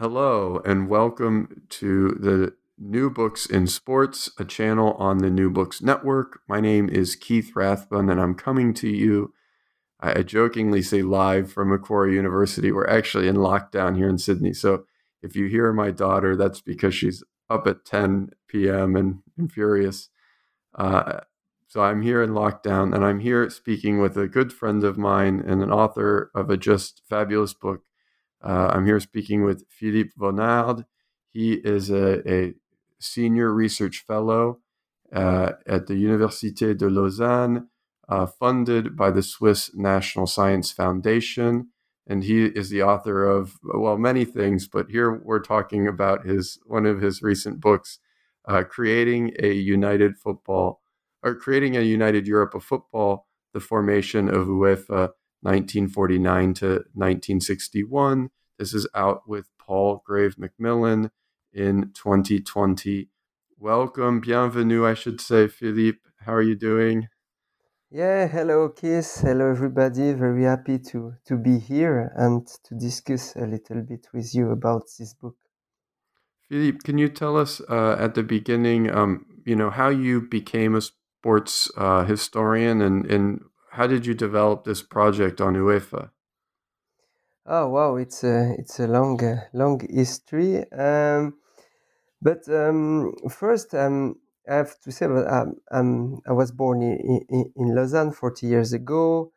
[0.00, 5.82] Hello, and welcome to the New Books in Sports, a channel on the New Books
[5.82, 6.38] Network.
[6.46, 9.34] My name is Keith Rathbone, and I'm coming to you.
[9.98, 12.70] I jokingly say live from Macquarie University.
[12.70, 14.52] We're actually in lockdown here in Sydney.
[14.52, 14.84] So
[15.20, 18.94] if you hear my daughter, that's because she's up at 10 p.m.
[18.94, 20.10] and, and furious.
[20.76, 21.22] Uh,
[21.66, 25.42] so I'm here in lockdown, and I'm here speaking with a good friend of mine
[25.44, 27.82] and an author of a just fabulous book
[28.42, 30.84] uh, I'm here speaking with Philippe Vonnard.
[31.32, 32.54] He is a, a
[33.00, 34.60] senior research fellow
[35.12, 37.68] uh, at the Université de Lausanne,
[38.08, 41.68] uh, funded by the Swiss National Science Foundation.
[42.06, 46.58] And he is the author of, well, many things, but here we're talking about his
[46.64, 47.98] one of his recent books,
[48.46, 50.80] uh, Creating a United Football,
[51.22, 55.10] or Creating a United Europe of Football, the Formation of UEFA
[55.42, 58.30] 1949 to 1961.
[58.58, 61.10] This is out with Palgrave Macmillan
[61.52, 63.08] in 2020.
[63.58, 65.98] Welcome, bienvenue, I should say, Philippe.
[66.24, 67.08] How are you doing?
[67.90, 69.20] Yeah, hello, Keith.
[69.22, 70.12] Hello, everybody.
[70.12, 74.82] Very happy to, to be here and to discuss a little bit with you about
[74.98, 75.36] this book.
[76.48, 80.74] Philippe, can you tell us uh, at the beginning, um, you know, how you became
[80.74, 83.40] a sports uh, historian and, and
[83.70, 86.10] how did you develop this project on UEFA?
[87.46, 90.70] Oh wow, it's a it's a long uh, long history.
[90.72, 91.38] Um,
[92.22, 97.26] but um, first, um, I have to say that um, um, I was born in,
[97.28, 99.32] in, in Lausanne forty years ago,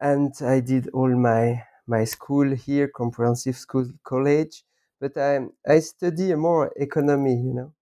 [0.00, 4.64] and I did all my my school here, comprehensive school, college.
[5.00, 7.74] But I I study more economy, you know,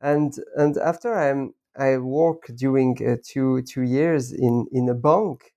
[0.00, 1.48] and and after I
[1.78, 5.52] I work during uh, two two years in in a bank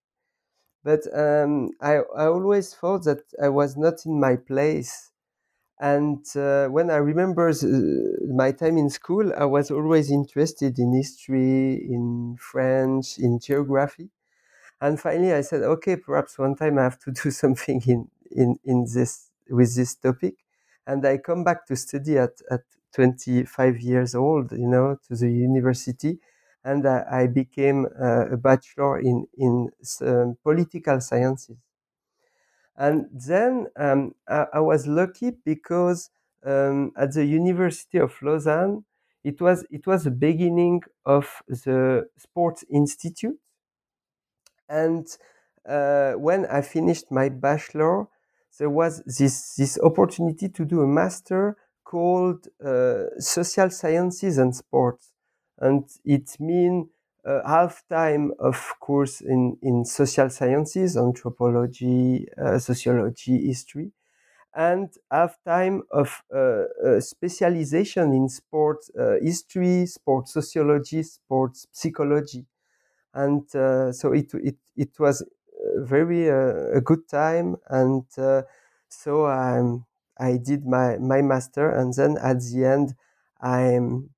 [0.83, 5.11] but um, I, I always thought that I was not in my place.
[5.79, 7.53] And uh, when I remember
[8.33, 14.09] my time in school, I was always interested in history, in French, in geography.
[14.81, 18.57] And finally, I said, okay, perhaps one time I have to do something in, in,
[18.65, 20.35] in this, with this topic.
[20.87, 22.61] And I come back to study at, at
[22.93, 26.19] 25 years old, you know, to the university
[26.63, 29.69] and I became a bachelor in in
[30.01, 31.57] um, political sciences.
[32.75, 36.09] And then um, I, I, was lucky because
[36.45, 38.85] um, at the University of Lausanne,
[39.23, 43.37] it was it was the beginning of the Sports Institute.
[44.69, 45.07] And
[45.67, 48.07] uh, when I finished my bachelor,
[48.57, 51.57] there was this this opportunity to do a master
[51.91, 55.11] called uh, Social Sciences and Sports
[55.59, 56.87] and it means
[57.25, 63.91] uh, half time, of course, in, in social sciences, anthropology, uh, sociology, history,
[64.55, 72.45] and half time of uh, uh specialization in sports uh, history, sports sociology, sports psychology.
[73.13, 75.25] And so it, it, it was
[75.77, 77.57] very a good time.
[77.69, 78.03] And
[78.89, 79.85] so um,
[80.19, 82.95] I did my, my master, and then at the end,
[83.41, 84.11] I'm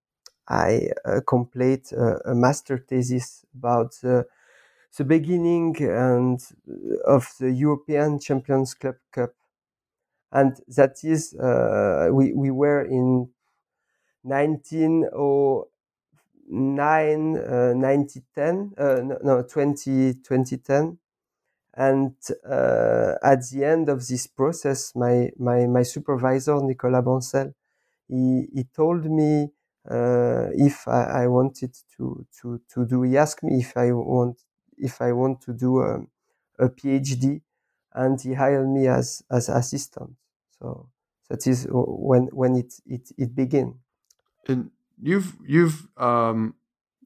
[0.48, 4.26] I uh, complete uh, a master thesis about the,
[4.98, 9.32] the beginning and uh, of the European Champions Club Cup.
[10.32, 13.30] and that is uh, we we were in
[14.24, 15.80] 1909
[17.38, 21.00] uh, 1910 uh, no, no 20 2010
[21.76, 22.14] and
[22.46, 27.54] uh, at the end of this process my my my supervisor Nicolas Bancel
[28.12, 29.50] he, he told me
[29.90, 34.42] uh, if I, I, wanted to, to, to do, he asked me if I want,
[34.78, 36.02] if I want to do a,
[36.60, 37.42] a PhD
[37.94, 40.12] and he hired me as, as assistant.
[40.60, 40.90] So
[41.30, 43.76] that is when, when it, it, it began.
[44.48, 44.72] And
[45.02, 46.56] you've, you've, um,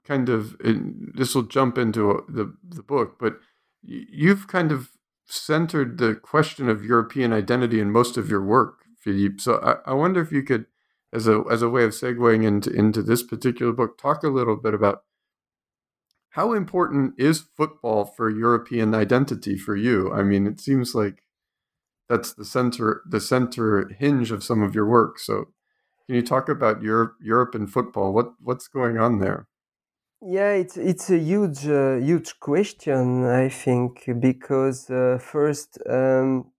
[0.03, 3.39] kind of, this will jump into the, the book, but
[3.85, 4.89] you've kind of
[5.27, 9.39] centered the question of European identity in most of your work, Philippe.
[9.39, 10.65] So I, I wonder if you could
[11.13, 14.57] as a as a way of segueing into into this particular book, talk a little
[14.57, 15.03] bit about
[16.31, 20.11] how important is football for European identity for you?
[20.11, 21.23] I mean, it seems like
[22.09, 25.17] that's the center the center hinge of some of your work.
[25.19, 25.45] So,
[26.05, 28.13] can you talk about Europe Europe and football?
[28.13, 29.47] What what's going on there?
[30.27, 33.25] Yeah, it's it's a huge uh, huge question.
[33.25, 36.51] I think because uh, first, um,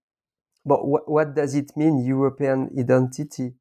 [0.66, 3.54] but what what does it mean European identity?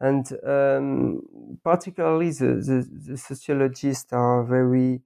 [0.00, 1.22] And um,
[1.64, 5.02] particularly the, the, the, sociologists are very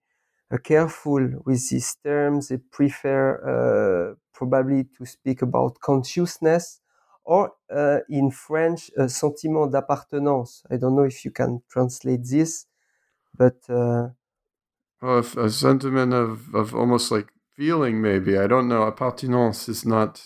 [0.52, 2.48] uh, careful with these terms.
[2.48, 6.80] They prefer uh, probably to speak about consciousness
[7.24, 10.64] or uh, in French, sentiment d'appartenance.
[10.70, 12.66] I don't know if you can translate this,
[13.36, 13.58] but.
[15.02, 18.38] Well, a sentiment of, of almost like feeling, maybe.
[18.38, 18.82] I don't know.
[18.82, 20.24] Appartenance is not.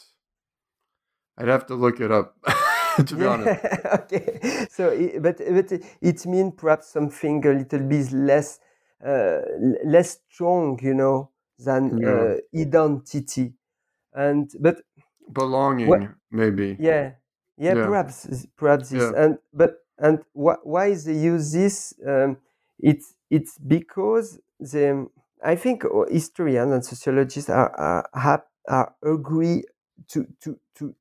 [1.39, 2.37] I'd have to look it up.
[3.07, 3.65] to be honest.
[3.87, 4.67] okay.
[4.71, 8.61] So, but but it means perhaps something a little bit less
[9.05, 9.41] uh,
[9.85, 12.09] less strong, you know, than yeah.
[12.09, 13.55] uh, identity,
[14.13, 14.77] and but
[15.33, 16.77] belonging what, maybe.
[16.79, 17.13] Yeah,
[17.57, 19.25] yeah, yeah, perhaps perhaps this, yeah.
[19.25, 21.95] and but and wh- why they use this?
[22.07, 22.39] Um,
[22.79, 25.09] it's it's because the
[25.45, 29.65] I think historians and sociologists are are, have, are agree
[30.09, 30.95] to to to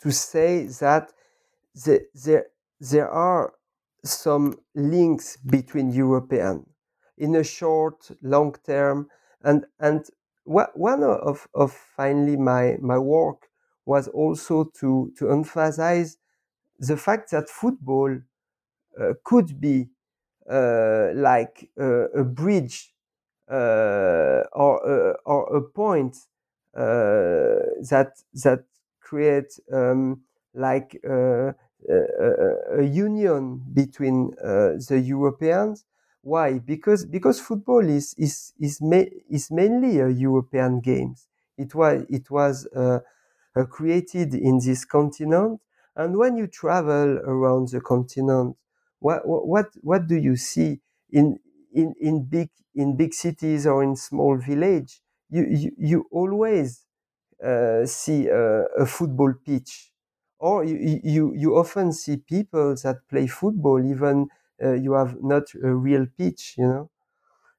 [0.00, 1.12] to say that
[1.74, 2.46] the, there,
[2.80, 3.54] there are
[4.04, 6.66] some links between European
[7.18, 9.08] in a short, long term,
[9.42, 10.06] and and
[10.44, 13.48] one of, of finally my, my work
[13.86, 16.18] was also to, to emphasize
[16.78, 18.18] the fact that football
[19.00, 19.86] uh, could be uh,
[20.48, 22.94] like uh, a bridge
[23.50, 26.16] uh, or, uh, or a point
[26.76, 26.80] uh,
[27.90, 28.12] that
[28.42, 28.64] that
[29.00, 30.22] create um,
[30.54, 31.52] like uh,
[31.88, 35.84] a, a, union between uh, the Europeans.
[36.22, 36.58] Why?
[36.58, 41.14] Because because football is is is, ma- is mainly a European game.
[41.58, 43.00] It was it was uh,
[43.56, 45.60] uh, created in this continent,
[45.96, 48.56] and when you travel around the continent,
[49.04, 50.70] what what what do you see
[51.10, 51.26] in
[51.80, 54.90] in in big in big cities or in small village?
[55.30, 56.68] You you, you always
[57.44, 59.92] uh, see a, a, football pitch,
[60.38, 64.28] or you, you you often see people that play football even
[64.62, 66.90] uh, you have not a real pitch, you know.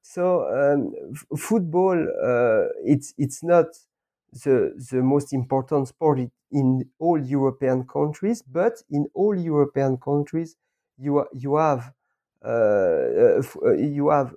[0.02, 3.68] So um, f- football, uh, it's it's not
[4.44, 6.20] the the most important sport
[6.52, 10.56] in all European countries, but in all European countries,
[10.98, 11.94] you you have
[12.44, 14.34] uh, uh, you have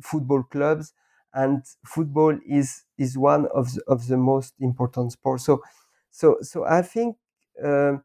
[0.00, 0.92] football clubs
[1.34, 5.44] and football is is one of the, of the most important sports.
[5.44, 5.62] So,
[6.10, 7.16] so so I think
[7.62, 7.98] uh,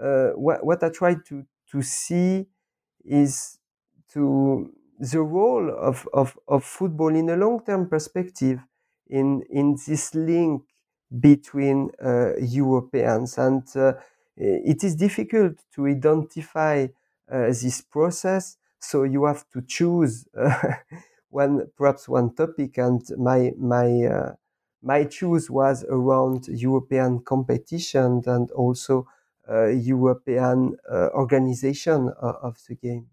[0.00, 2.46] uh, what what I try to to see
[3.04, 3.58] is
[4.10, 8.60] to the role of, of, of football in a long term perspective
[9.08, 10.62] in in this link
[11.20, 13.94] between uh, Europeans and uh,
[14.42, 16.86] it is difficult to identify
[17.30, 18.56] uh, this process.
[18.80, 20.28] So you have to choose
[21.30, 24.34] one perhaps one topic, and my my uh,
[24.82, 29.06] my choose was around European competition and also
[29.48, 33.08] uh, European uh, organization of, of the game.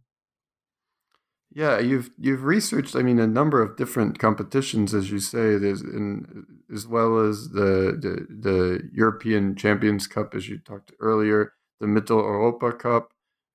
[1.55, 2.97] Yeah, you've you've researched.
[2.97, 7.50] I mean, a number of different competitions, as you say, there's in as well as
[7.51, 13.13] the the, the European Champions Cup, as you talked earlier, the Mitteleuropa Cup,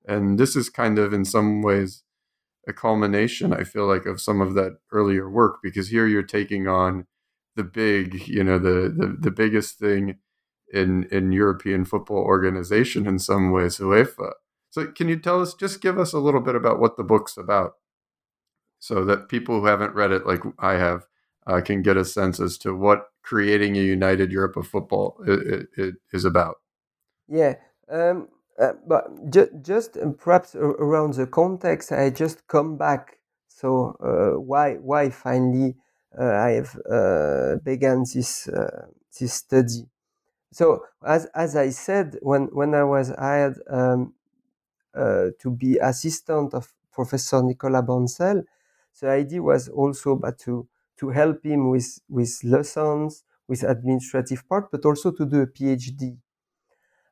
[0.08, 2.02] and this is kind of in some ways
[2.68, 6.68] a culmination, I feel like, of some of that earlier work because here you're taking
[6.68, 7.06] on
[7.56, 10.18] the big, you know, the the, the biggest thing
[10.72, 14.32] in in European football organization in some ways, UEFA.
[14.70, 17.36] So can you tell us, just give us a little bit about what the book's
[17.36, 17.74] about,
[18.80, 21.06] so that people who haven't read it, like I have,
[21.46, 25.22] uh, can get a sense as to what creating a united Europe of football
[26.12, 26.56] is about.
[27.28, 27.54] Yeah,
[27.88, 33.18] um, uh, but ju- just uh, perhaps around the context, I just come back.
[33.48, 35.76] So uh, why why finally
[36.18, 38.48] uh, I have uh, began this
[39.18, 39.86] this study?
[40.52, 44.14] So as as I said, when when I was hired um,
[44.94, 48.44] to be assistant of Professor Nicolas Bancel,
[49.00, 50.68] the idea was also but to
[50.98, 56.18] to help him with with lessons, with administrative part, but also to do a PhD.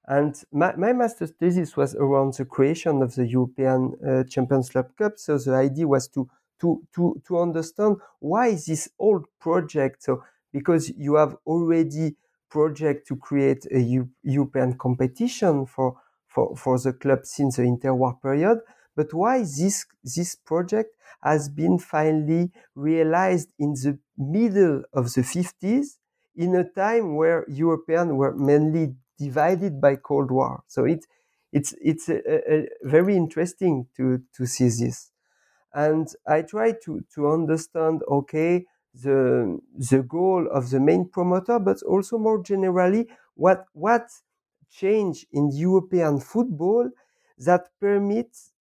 [0.07, 4.97] And my, my master's thesis was around the creation of the European uh, Champions Club
[4.97, 5.19] Cup.
[5.19, 6.29] So the idea was to
[6.61, 10.03] to to to understand why this old project.
[10.03, 12.17] So because you have already
[12.49, 13.81] project to create a
[14.23, 18.59] European competition for for for the club since the interwar period,
[18.99, 19.87] but why this
[20.17, 20.91] this project
[21.23, 25.87] has been finally realized in the middle of the 50s
[26.35, 30.63] in a time where Europeans were mainly divided by Cold War.
[30.67, 31.07] So it,
[31.53, 32.19] it's, it's a,
[32.55, 35.11] a, very interesting to, to see this.
[35.75, 38.65] And I try to, to understand, okay,
[38.95, 39.59] the,
[39.91, 44.07] the goal of the main promoter, but also more generally, what, what
[44.71, 46.91] change in European football
[47.39, 48.53] that permits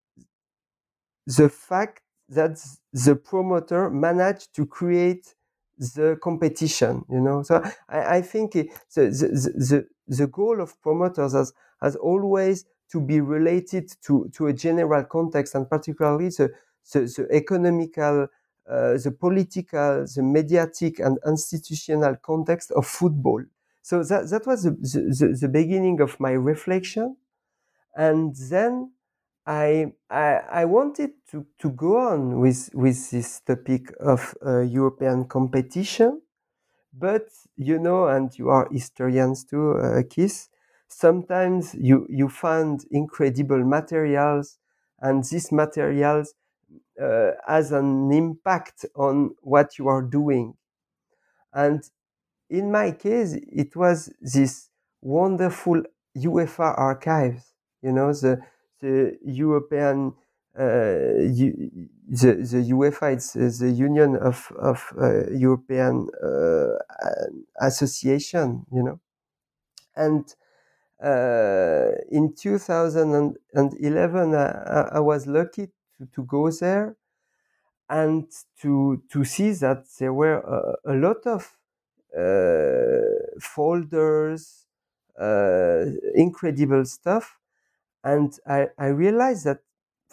[1.27, 2.59] the fact that
[2.93, 5.35] the promoter managed to create
[5.77, 7.43] the competition, you know.
[7.43, 13.01] So I, I think the, the, the, the goal of promoters has, has always to
[13.01, 16.51] be related to, to a general context and particularly the,
[16.93, 18.27] the, the economical,
[18.69, 23.43] uh, the political, the mediatic and institutional context of football.
[23.81, 27.17] So that, that was the, the, the beginning of my reflection.
[27.95, 28.91] And then
[29.47, 35.25] I, I, I wanted to, to go on with, with this topic of uh, European
[35.27, 36.21] competition,
[36.93, 37.27] but
[37.57, 40.49] you know, and you are historians too, uh, Keith,
[40.89, 44.59] sometimes you, you find incredible materials,
[45.01, 46.35] and these materials
[47.01, 50.55] uh, has an impact on what you are doing.
[51.53, 51.83] And
[52.49, 54.69] in my case, it was this
[55.01, 55.83] wonderful
[56.17, 58.41] UEFA archives, you know, the
[58.81, 60.13] the European
[60.57, 61.13] uh,
[62.09, 66.77] the the UEFA it's uh, the Union of of uh, European uh,
[67.61, 68.99] Association, you know,
[69.95, 70.33] and
[71.03, 75.67] uh, in 2011 I, I, was lucky
[75.97, 76.95] to, to go there
[77.89, 78.25] and
[78.61, 81.55] to to see that there were a, a lot of
[82.17, 84.65] uh, folders,
[86.15, 87.37] incredible stuff
[88.03, 89.59] and I, I realized that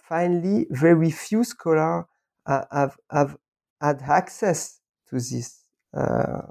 [0.03, 2.05] finally very few scholars
[2.47, 3.37] uh, have, have
[3.81, 5.65] had access to this
[5.95, 6.43] uh,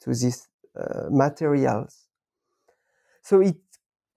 [0.00, 2.06] to these uh, materials.
[3.22, 3.56] So it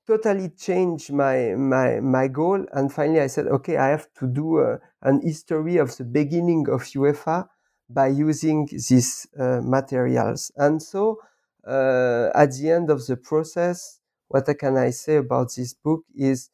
[0.08, 4.60] totally changed my, my my goal, and finally I said, okay, I have to do
[4.60, 7.48] a, an history of the beginning of UEFA
[7.90, 10.52] by using these uh, materials.
[10.56, 11.20] And so
[11.68, 16.50] uh, at the end of the process, what can I say about this book is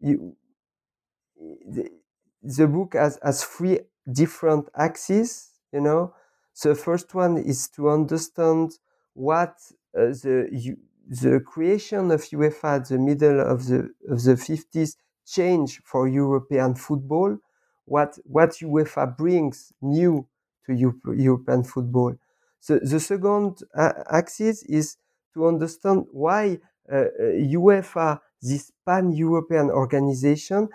[0.00, 0.36] you,
[1.66, 1.90] the,
[2.42, 3.80] the book has, has three
[4.10, 6.14] different axes, you know.
[6.62, 8.72] The first one is to understand
[9.14, 9.56] what
[9.96, 10.76] uh, the
[11.08, 16.74] the creation of UEFA at the middle of the of the 50s changed for European
[16.74, 17.38] football,
[17.84, 20.26] what what UEFA brings new
[20.66, 22.14] to European football.
[22.60, 24.96] So the second uh, axis is
[25.34, 26.58] to understand why
[26.92, 27.04] uh,
[27.56, 30.68] UEFA this pan-European organization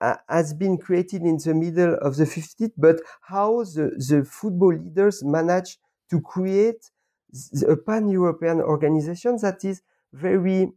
[0.00, 4.74] uh, has been created in the middle of the 50s, but how the, the football
[4.74, 5.78] leaders managed
[6.10, 6.90] to create
[7.66, 10.72] a pan-European organization that is very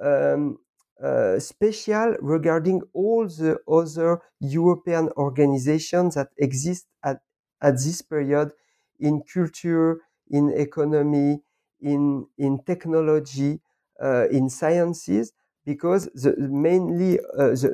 [0.00, 0.58] um,
[1.02, 7.20] uh, special regarding all the other European organizations that exist at,
[7.60, 8.52] at this period
[8.98, 11.42] in culture, in economy,
[11.80, 13.60] in, in technology,
[14.02, 15.32] uh, in sciences,
[15.72, 16.32] because the
[16.66, 17.70] mainly uh, the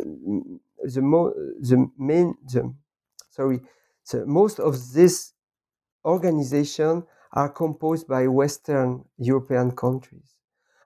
[0.95, 1.35] the, mo-
[1.71, 1.79] the
[2.11, 2.63] main the
[3.37, 3.59] sorry
[4.11, 5.15] the, most of this
[6.05, 10.35] organization are composed by Western European countries.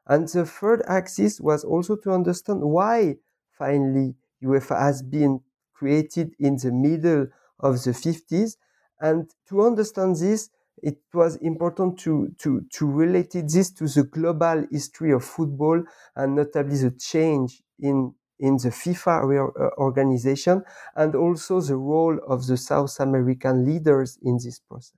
[0.07, 3.19] And the third axis was also to understand why
[3.52, 5.40] finally UEFA has been
[5.75, 7.29] created in the middle
[7.61, 8.57] of the 50s.
[9.00, 10.50] And to understand this,
[10.83, 15.83] it was important to, to, to relate this to the global history of football
[16.17, 20.63] and notably the change in, in the FIFA uh, organization
[20.97, 24.97] and also the role of the South American leaders in this process.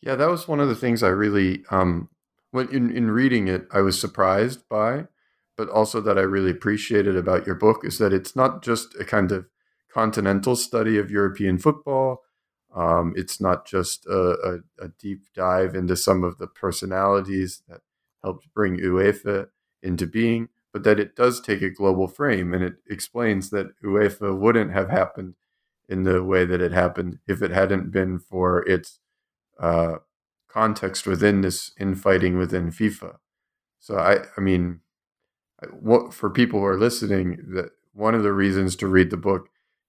[0.00, 2.08] Yeah, that was one of the things I really, um,
[2.50, 5.06] when in, in reading it, I was surprised by,
[5.56, 9.04] but also that I really appreciated about your book is that it's not just a
[9.04, 9.46] kind of
[9.92, 12.22] continental study of European football.
[12.74, 17.82] Um, it's not just a, a, a, deep dive into some of the personalities that
[18.22, 19.48] helped bring UEFA
[19.82, 24.38] into being, but that it does take a global frame and it explains that UEFA
[24.38, 25.34] wouldn't have happened
[25.86, 29.00] in the way that it happened if it hadn't been for its
[29.60, 29.96] uh,
[30.48, 33.16] context within this infighting within FIFA.
[33.80, 34.80] So I, I mean,
[35.70, 39.48] what for people who are listening, that one of the reasons to read the book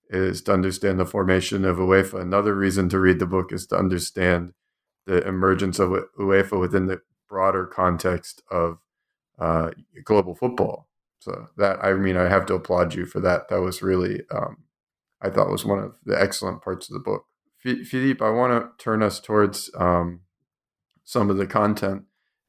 [0.09, 2.21] is to understand the formation of UEFA.
[2.21, 4.53] Another reason to read the book is to understand
[5.05, 8.77] the emergence of UEFA within the broader context of
[9.39, 9.71] uh,
[10.03, 10.87] global football.
[11.19, 13.47] So that I mean, I have to applaud you for that.
[13.49, 14.57] That was really, um,
[15.21, 17.25] I thought, was one of the excellent parts of the book.
[17.65, 20.21] F- Philippe, I want to turn us towards um,
[21.03, 22.03] some of the content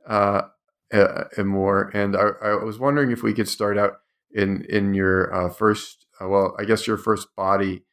[0.07, 0.43] uh,
[0.91, 1.91] and more.
[1.95, 4.01] And I, I, was wondering if we could start out
[4.35, 7.85] in in your uh, first, uh, well, I guess your first body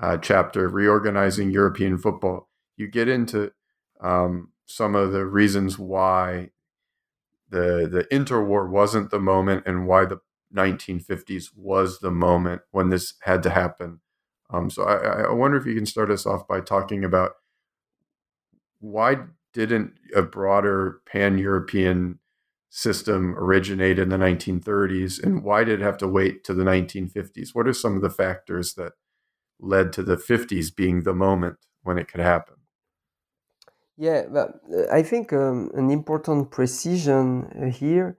[0.00, 2.48] uh, chapter, reorganizing European football.
[2.76, 3.52] You get into
[4.00, 6.50] um, some of the reasons why
[7.50, 10.20] the the interwar wasn't the moment and why the
[10.56, 14.00] 1950s was the moment when this had to happen.
[14.52, 17.32] Um, so I, I wonder if you can start us off by talking about
[18.80, 19.18] why
[19.52, 22.19] didn't a broader pan-European
[22.70, 27.48] system originate in the 1930s and why did it have to wait to the 1950s?
[27.52, 28.92] What are some of the factors that
[29.58, 32.54] led to the 50s being the moment when it could happen?
[33.96, 38.16] Yeah, but uh, I think um, an important precision uh, here,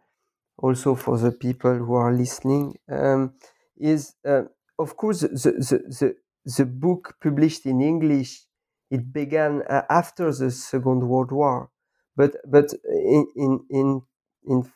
[0.57, 3.33] also for the people who are listening, um,
[3.77, 4.43] is uh,
[4.77, 6.15] of course the, the, the,
[6.57, 8.45] the book published in English.
[8.91, 11.71] It began uh, after the Second World War,
[12.15, 14.01] but but in in in,
[14.47, 14.71] in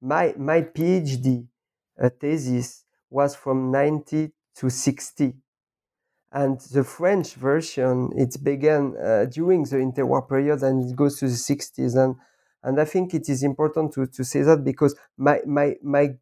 [0.00, 1.46] my my PhD
[2.00, 5.34] uh, thesis was from 90 to 60
[6.32, 11.26] and the French version it began uh, during the interwar period and it goes to
[11.26, 12.16] the 60s and
[12.62, 16.16] and I think it is important to, to say that because my my my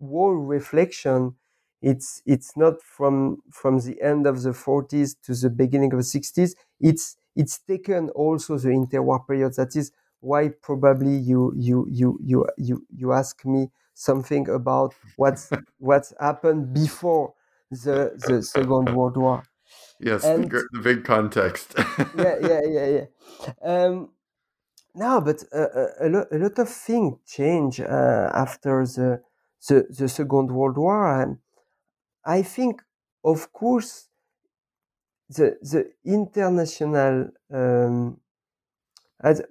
[0.00, 1.34] whole reflection
[1.82, 6.04] it's it's not from from the end of the 40s to the beginning of the
[6.20, 9.54] 60s it's it's taken also the interwar period.
[9.56, 15.50] That is why probably you you you you you you ask me something about what's
[15.78, 17.34] what's happened before
[17.70, 19.42] the the Second World War.
[19.98, 21.74] Yes, and, the, the, big context.
[22.16, 23.04] yeah, yeah, yeah, yeah.
[23.62, 24.10] Um,
[24.94, 29.22] no, but uh, a, lot, a lot of things change uh, after the,
[29.68, 31.38] the the Second World War, and
[32.24, 32.82] I think,
[33.24, 34.08] of course,
[35.28, 38.20] the the international um,
[39.22, 39.44] as uh,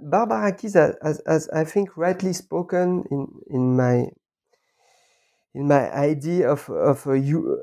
[0.00, 4.08] Barbara Keys has, has, has, I think, rightly spoken in in my
[5.54, 7.16] in my idea of of a,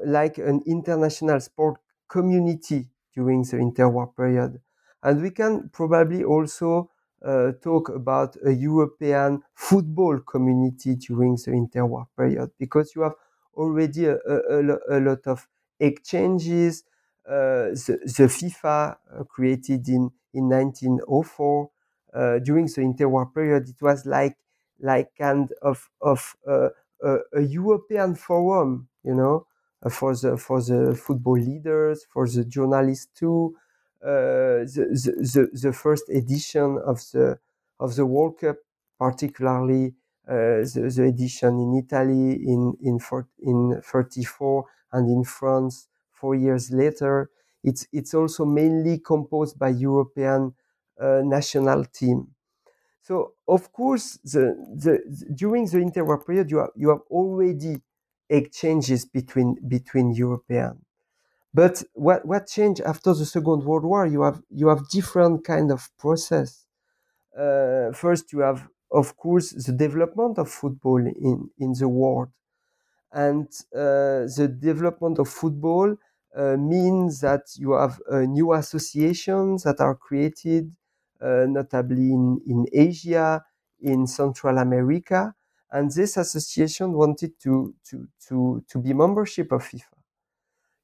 [0.05, 4.61] like an international sport community during the interwar period,
[5.03, 6.91] and we can probably also
[7.25, 13.15] uh, talk about a European football community during the interwar period because you have
[13.55, 15.47] already a, a, a lot of
[15.79, 16.83] exchanges.
[17.27, 21.67] Uh, the, the, FIFA uh, created in, in 1904 uh,
[22.43, 24.37] during the interwar period, it was like
[24.79, 26.69] like kind of of uh,
[27.03, 29.45] a, European forum, you know,
[29.83, 33.55] uh, for the for the football leaders, for the journalists too.
[34.03, 34.85] Uh, the,
[35.33, 37.39] the, the first edition of the
[37.79, 38.57] of the World Cup,
[38.99, 39.95] particularly
[40.27, 46.35] uh, the, the, edition in Italy in in for, in 34 and in France four
[46.35, 47.29] years later.
[47.63, 50.66] It's it's also mainly composed by European uh,
[50.99, 52.27] national team.
[53.01, 54.99] So of course, the, the,
[55.33, 57.81] during the interwar period, you have, you have already
[58.29, 60.83] exchanges between between European.
[61.53, 64.05] But what, what changed after the Second World War?
[64.05, 66.65] You have you have different kind of process.
[67.37, 72.29] Uh, first, you have of course the development of football in in the world,
[73.11, 75.95] and uh, the development of football
[76.35, 80.86] uh, means that you have uh, new associations that are created uh,
[81.21, 83.43] notably in, in Asia,
[83.81, 85.33] in Central America.
[85.71, 89.97] And this association wanted to, to, to, to be membership of FIFA.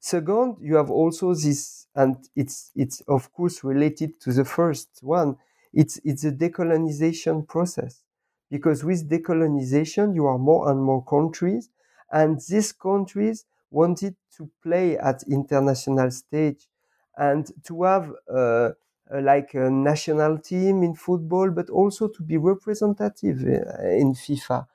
[0.00, 5.36] Second, you have also this, and it's, it's of course related to the first one,
[5.72, 8.02] it's, it's a decolonization process.
[8.50, 11.70] Because with decolonization, you are more and more countries,
[12.12, 16.68] and these countries wanted to play at international stage
[17.16, 18.72] and to have uh, uh,
[19.12, 24.66] like a national team in football, but also to be representative uh, in FIFA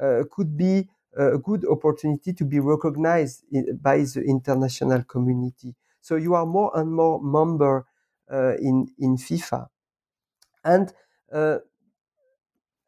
[0.00, 3.44] uh, could be a good opportunity to be recognized
[3.82, 5.74] by the international community.
[6.00, 7.86] So you are more and more member
[8.30, 9.68] in in FIFA,
[10.64, 10.92] and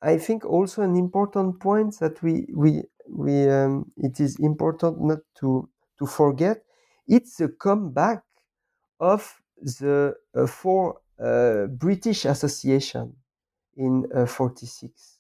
[0.03, 5.21] I think also an important point that we we we um, it is important not
[5.41, 6.65] to to forget
[7.07, 8.23] it's the comeback
[9.01, 13.17] of the uh, four uh, British Association
[13.77, 15.19] in uh, 46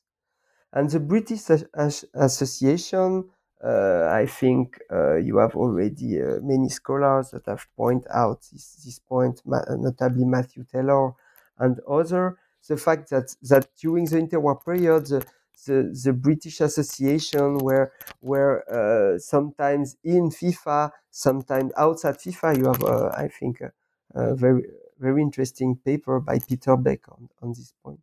[0.72, 3.30] and the British As Association
[3.64, 8.76] uh, I think uh, you have already uh, many scholars that have pointed out this,
[8.84, 11.12] this point, notably Matthew Taylor
[11.58, 12.34] and others
[12.68, 15.26] the fact that that during the interwar period, the,
[15.66, 22.58] the, the British Association were were uh, sometimes in FIFA, sometimes outside FIFA.
[22.58, 23.72] You have, uh, I think, a,
[24.14, 24.62] a, very
[24.98, 28.00] very interesting paper by Peter Beck on, on this point.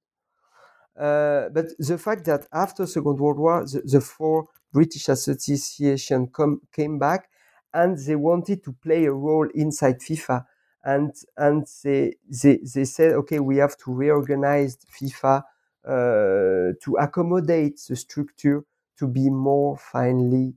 [0.98, 6.62] Uh, but the fact that after Second World War, the, the four British Association come,
[6.72, 7.30] came back
[7.74, 10.46] and they wanted to play a role inside FIFA
[10.86, 15.44] and and they they, they said okay we have to reorganize FIFA
[15.86, 18.64] uh, to accommodate the structure
[18.98, 20.54] to be more finely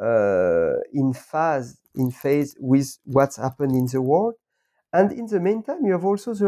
[0.00, 4.34] uh, in phase in phase with what's happened in the world
[4.94, 6.46] and in the meantime you have also the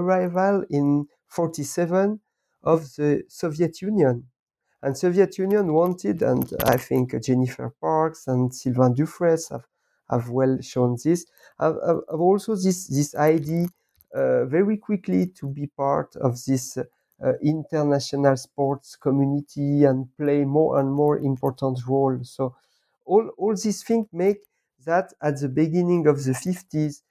[0.00, 2.20] arrival in 47
[2.64, 4.28] of the Soviet Union
[4.82, 9.66] and Soviet Union wanted and I think Jenifer Parks and Sylvain Dufraisse have
[10.10, 11.26] have well shown this.
[11.58, 13.68] Have, have also this this idea
[14.14, 20.78] uh, very quickly to be part of this uh, international sports community and play more
[20.80, 22.18] and more important role.
[22.24, 22.54] So
[23.04, 24.40] all all these things make
[24.84, 27.02] that at the beginning of the 50s uh,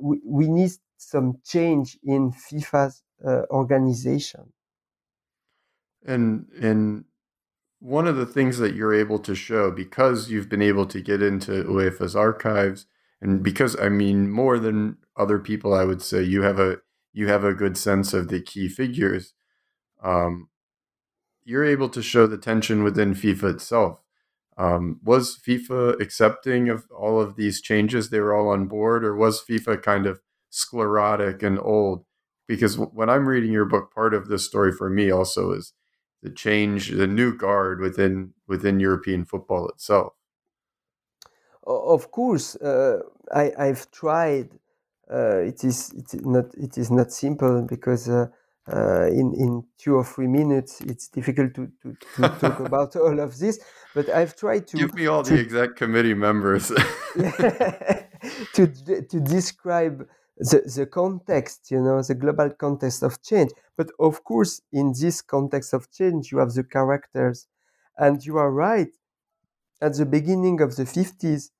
[0.00, 4.52] we, we need some change in FIFA's uh, organization.
[6.04, 7.04] And and
[7.82, 11.20] one of the things that you're able to show because you've been able to get
[11.20, 12.86] into UEFA's archives
[13.20, 16.78] and because I mean more than other people I would say you have a
[17.12, 19.34] you have a good sense of the key figures
[20.02, 20.48] um,
[21.44, 24.01] you're able to show the tension within FIFA itself
[24.62, 29.16] um, was FIFA accepting of all of these changes they were all on board or
[29.16, 30.20] was FIFA kind of
[30.50, 32.04] sclerotic and old
[32.48, 35.74] because when I'm reading your book part of the story for me also is
[36.22, 40.14] the change, the new guard within within European football itself?
[41.66, 43.00] Of course, uh,
[43.32, 44.50] I, I've tried.
[45.10, 48.28] Uh, it is it is not it is not simple because uh,
[48.68, 53.18] uh in in two or three minutes it's difficult to, to, to talk about all
[53.18, 53.58] of this.
[53.94, 56.68] But I've tried to give me all to, the exact committee members
[58.54, 58.66] to
[59.10, 60.06] to describe
[60.42, 63.52] the, the context, you know, the global context of change.
[63.76, 67.46] But of course, in this context of change, you have the characters.
[67.96, 68.88] And you are right.
[69.80, 71.50] At the beginning of the 50s,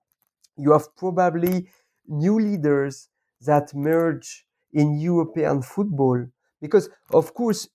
[0.57, 1.69] you have probably
[2.09, 3.09] new leaders
[3.43, 6.27] that merge in European football.
[6.63, 7.69] Because, of course,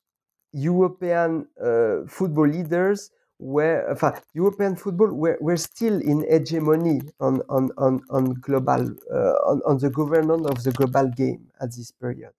[0.53, 7.69] European uh, football leaders where enfin, European football were, were still in hegemony on on
[7.77, 8.81] on, on global
[9.13, 12.31] uh, on, on the governance of the global game at this period.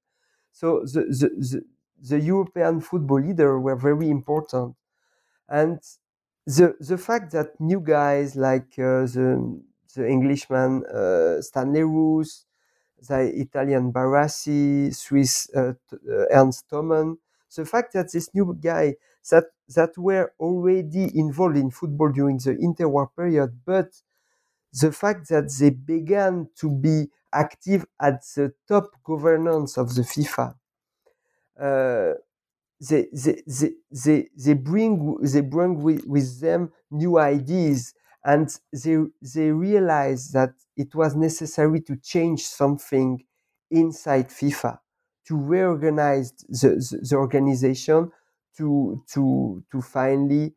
[0.52, 1.64] So the, the, the,
[2.11, 4.74] the European football leaders were very important,
[5.48, 5.80] and
[6.46, 9.62] the the fact that new guys like uh, the
[9.94, 12.46] the Englishman uh, Stanley Rous,
[13.08, 15.74] the Italian Barassi, Swiss uh,
[16.32, 17.18] Ernst Thommen,
[17.54, 18.94] the fact that this new guy
[19.30, 23.90] that that were already involved in football during the interwar period, but
[24.72, 30.54] the fact that they began to be active at the top governance of the FIFA,
[31.61, 32.12] uh,
[32.80, 37.94] they, they, they, they, they bring they bring with, with them new ideas
[38.32, 38.48] and
[38.84, 38.96] they
[39.34, 43.24] they realize that it was necessary to change something
[43.70, 44.78] inside FIFA
[45.28, 48.12] to reorganize the, the, the organization
[48.58, 50.54] to to to finally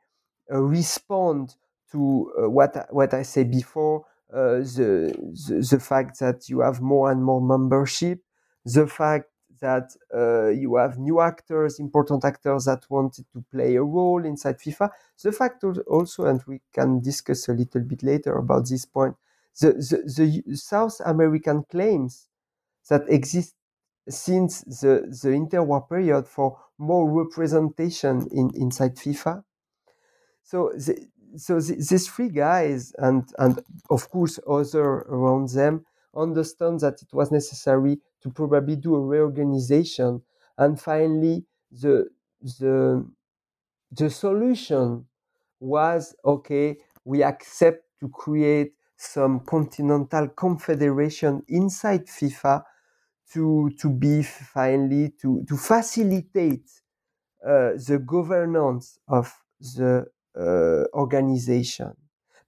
[0.53, 1.55] uh, respond
[1.91, 5.13] to uh, what what I said before uh, the,
[5.47, 8.21] the, the fact that you have more and more membership
[8.65, 9.30] the fact
[9.61, 14.57] that uh, you have new actors important actors that wanted to play a role inside
[14.59, 14.89] FIFA
[15.23, 19.15] the fact also and we can discuss a little bit later about this point
[19.59, 22.27] the, the, the South American claims
[22.89, 23.55] that exist
[24.09, 29.43] since the, the interwar period for more representation in, inside FIFA.
[30.43, 36.79] So, the, so the, these three guys and, and of course other around them understand
[36.81, 40.21] that it was necessary to probably do a reorganization.
[40.57, 42.09] And finally, the
[42.41, 43.05] the
[43.91, 45.05] the solution
[45.59, 46.77] was okay.
[47.05, 52.63] We accept to create some continental confederation inside FIFA
[53.33, 56.69] to to be finally to to facilitate
[57.45, 60.05] uh, the governance of the
[60.37, 61.93] uh, organization.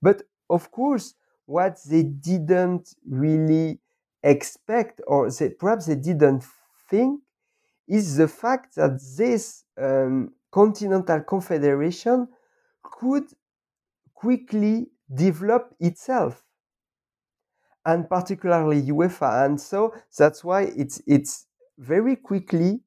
[0.02, 3.80] But of course, what they didn't really
[4.24, 6.44] expect, or they, perhaps they didn't
[6.90, 7.22] think,
[7.88, 12.28] is the fact that this um, continental confederation
[12.84, 13.26] could
[14.14, 16.44] quickly develop itself
[17.86, 19.46] and particularly UEFA.
[19.46, 22.82] And so that's why it's it's very quickly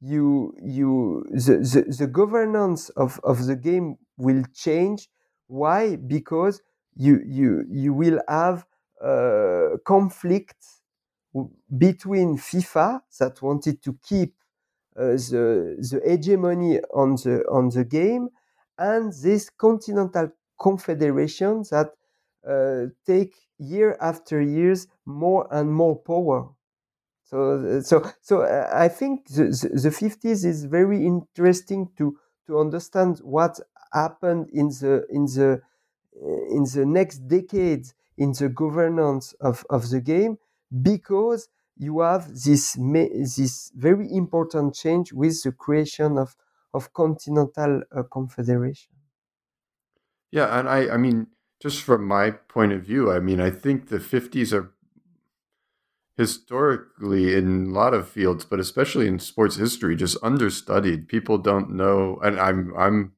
[0.00, 5.08] you you the, the, the governance of, of the game will change.
[5.46, 5.96] Why?
[5.96, 6.62] Because
[6.96, 8.66] you you you will have
[9.04, 10.56] uh, conflict
[11.78, 14.34] between FIFA that wanted to keep
[14.96, 18.28] uh, the the hegemony on the on the game
[18.78, 20.30] and this continental
[20.60, 21.90] confederation that
[22.48, 26.48] uh, take year after years more and more power.
[27.24, 29.44] So, so, so uh, I think the,
[29.82, 33.58] the, 50s is very interesting to, to understand what
[33.92, 35.62] happened in the, in the,
[36.14, 40.38] in the next decades in the governance of, of the game
[40.82, 42.74] because you have this,
[43.36, 46.36] this very important change with the creation of,
[46.72, 48.92] of continental uh, confederation.
[50.30, 51.28] Yeah, and I, I mean,
[51.60, 54.74] just from my point of view, I mean, I think the 50s are
[56.16, 61.08] historically in a lot of fields, but especially in sports history, just understudied.
[61.08, 63.14] People don't know, and I'm I'm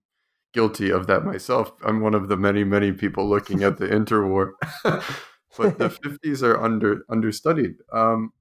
[0.56, 1.70] guilty of that myself.
[1.84, 6.58] I'm one of the many many people looking at the interwar, but the 50s are
[6.58, 7.74] under understudied.
[7.92, 8.32] Um,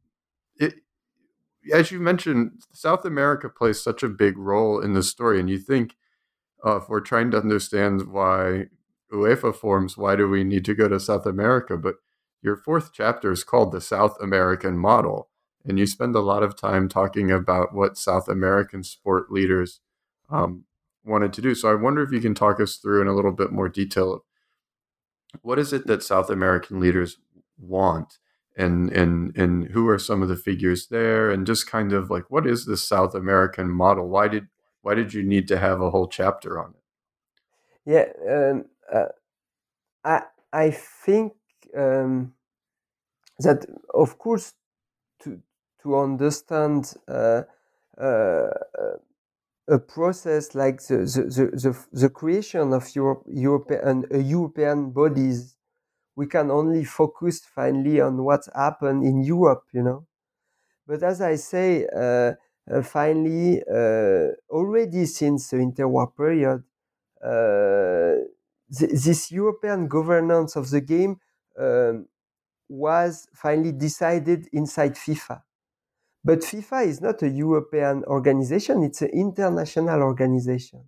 [0.56, 0.75] it,
[1.73, 5.60] as you mentioned, South America plays such a big role in the story, and you
[5.60, 5.97] think
[6.65, 8.67] uh, if we're trying to understand why
[9.12, 11.75] UEFA forms, why do we need to go to South America?
[11.78, 11.95] But
[12.41, 15.28] your fourth chapter is called the South American Model.
[15.65, 19.82] And you spend a lot of time talking about what South American sport leaders
[20.30, 20.65] um,
[21.06, 21.56] wanted to do.
[21.56, 24.24] So I wonder if you can talk us through in a little bit more detail
[25.41, 27.18] what is it that South American leaders
[27.60, 28.20] want?
[28.58, 32.26] And, and and who are some of the figures there and just kind of like
[32.30, 34.08] what is the South American model?
[34.10, 34.48] Why did
[34.82, 36.82] why did you need to have a whole chapter on it?
[37.86, 39.10] Yeah, um, uh,
[40.06, 41.34] I I think
[41.78, 42.34] um,
[43.39, 44.54] that of course
[45.24, 45.41] to
[45.84, 47.44] to understand uh,
[47.98, 48.50] uh,
[49.67, 55.56] a process like the the, the, the, creation of Europe, European uh, European bodies,
[56.15, 60.06] we can only focus finally on what's happened in Europe, you know.
[60.88, 62.34] But as I say, uh,
[62.71, 63.62] uh, finally,
[64.49, 66.63] already since the interwar period,
[68.78, 71.19] th- this European governance of the game
[71.60, 72.08] um,
[72.69, 75.41] was finally decided inside FIFA.
[76.26, 80.84] But FIFA is not a European organization, it's an international organization.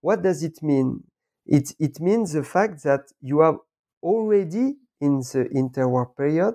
[0.00, 1.02] What does it mean?
[1.44, 3.56] It, it means the fact that you have
[4.02, 6.54] already in the interwar period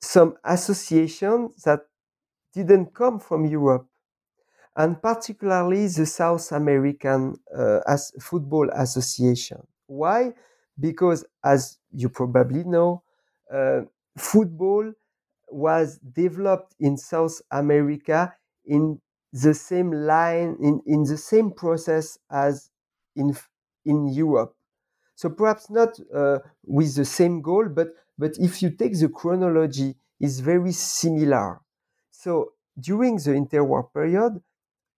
[0.00, 1.80] some associations that
[2.52, 3.86] didn't come from Europe
[4.76, 9.58] and particularly the South American uh, as Football Association.
[9.86, 10.32] Why?
[10.78, 13.02] Because, as you probably know,
[13.52, 13.82] uh,
[14.16, 14.92] football
[15.50, 18.34] was developed in South America
[18.64, 19.00] in
[19.32, 22.70] the same line, in, in the same process as
[23.16, 23.36] in,
[23.84, 24.54] in Europe.
[25.14, 29.96] So perhaps not uh, with the same goal, but, but if you take the chronology,
[30.20, 31.60] is very similar.
[32.10, 34.42] So during the interwar period,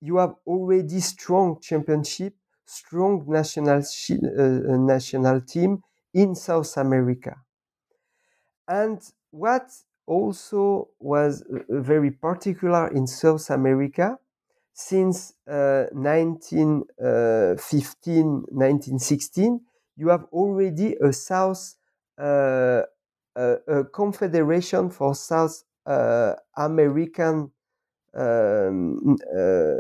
[0.01, 2.35] you have already strong championship,
[2.65, 5.83] strong national uh, national team
[6.15, 7.37] in South America.
[8.67, 9.69] And what
[10.11, 14.19] also was uh, very particular in South America
[14.75, 19.61] since uh, 1915, 1916,
[19.97, 21.75] you have already a South
[22.19, 22.83] uh,
[23.37, 27.51] a, a confederation for South uh, American
[28.15, 29.75] um, uh,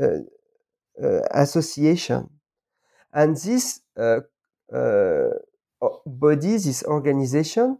[0.00, 0.18] uh,
[1.02, 2.28] uh, association.
[3.12, 3.80] And this
[6.06, 7.78] body, this organization,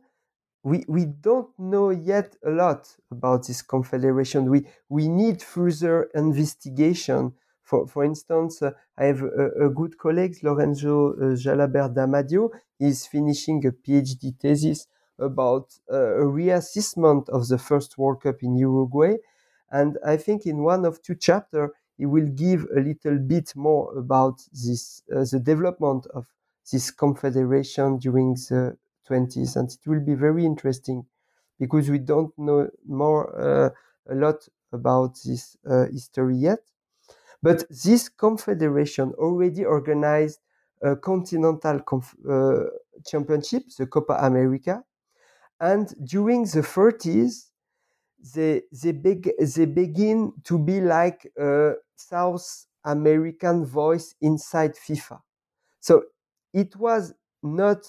[0.67, 4.51] we, we don't know yet a lot about this confederation.
[4.51, 7.35] We, we need further investigation.
[7.63, 12.51] For, for instance, uh, I have a, a, good colleague, Lorenzo uh, Jalabert D'Amadio.
[12.81, 14.89] He's finishing a PhD thesis
[15.21, 19.19] about uh, a reassessment of the first World Cup in Uruguay.
[19.71, 23.97] And I think in one of two chapters, he will give a little bit more
[23.97, 26.27] about this, uh, the development of
[26.73, 28.77] this confederation during the
[29.07, 29.57] 20s.
[29.57, 31.07] And it will be very interesting
[31.59, 33.71] because we don't know more uh,
[34.09, 36.61] a lot about this uh, history yet.
[37.43, 40.41] But this confederation already organized
[40.83, 42.65] a continental conf- uh,
[43.07, 44.85] championship, the Copa America,
[45.61, 47.51] and during the 30s,
[48.35, 55.21] they they, beg, they begin to be like a South American voice inside FIFA.
[55.81, 56.05] So
[56.53, 57.87] it was not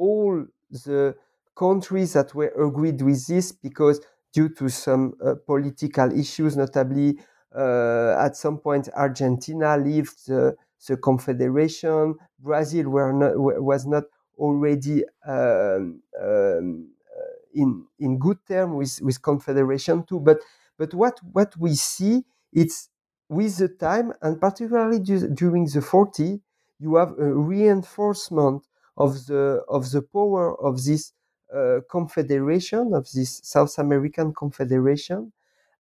[0.00, 1.14] all the
[1.56, 4.00] countries that were agreed with this because
[4.32, 7.18] due to some uh, political issues, notably
[7.54, 10.56] uh, at some point Argentina left the,
[10.88, 12.14] the confederation.
[12.38, 14.04] Brazil not, was not
[14.38, 20.20] already um, um, uh, in in good term with with confederation too.
[20.20, 20.38] But
[20.78, 22.88] but what what we see it's
[23.28, 26.40] with the time and particularly during the 40
[26.78, 28.64] you have a reinforcement
[28.96, 31.12] of the of the power of this
[31.54, 35.32] uh, confederation of this South American confederation.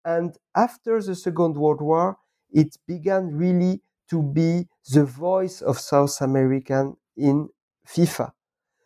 [0.06, 2.18] And after the Second World War
[2.52, 7.50] it began really to be the voice of South American in
[7.88, 8.32] FIFA.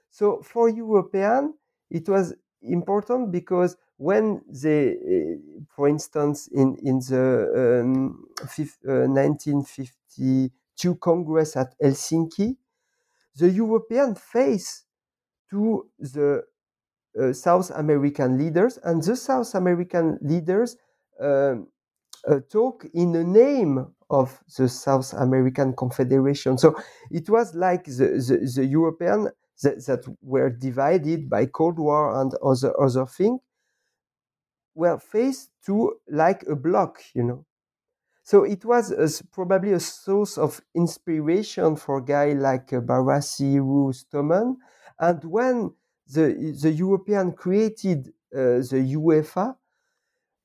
[0.09, 1.55] So for European,
[1.89, 8.25] it was important because when they, uh, for instance, in in the um,
[8.87, 12.57] uh, 1952 Congress at Helsinki,
[13.35, 14.83] the European face
[15.49, 16.43] to the
[17.21, 20.77] uh, South American leaders, and the South American leaders
[21.19, 21.67] um,
[22.27, 26.57] uh, talk in the name of the South American Confederation.
[26.57, 26.75] So
[27.09, 29.29] it was like the, the, the European
[29.63, 33.39] that, that were divided by Cold War and other other things
[34.75, 37.45] were faced to like a block, you know.
[38.31, 39.07] So it was a,
[39.39, 44.57] probably a source of inspiration for a guy like uh, Barassi, Rous, Thommen.
[44.99, 45.73] And when
[46.15, 46.25] the
[46.63, 48.01] the European created
[48.33, 49.47] uh, the UEFA,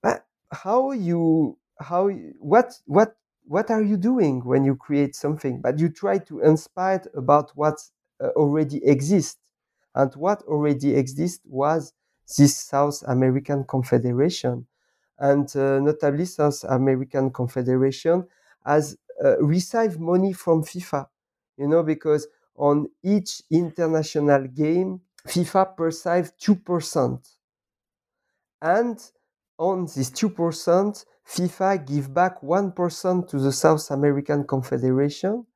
[0.04, 0.18] uh,
[0.52, 2.08] how you how
[2.40, 5.60] what what what are you doing when you create something?
[5.62, 7.76] But you try to inspire about what
[8.22, 9.38] uh, already exists,
[9.94, 11.92] And what already exists was
[12.38, 14.66] this South American Confederation.
[15.18, 18.26] And uh, notably, South American Confederation
[18.64, 21.06] has uh, received money from FIFA,
[21.56, 27.26] you know, because on each international game, FIFA perceives 2%.
[28.60, 28.98] And
[29.58, 35.46] on this 2%, FIFA give back 1% to the South American Confederation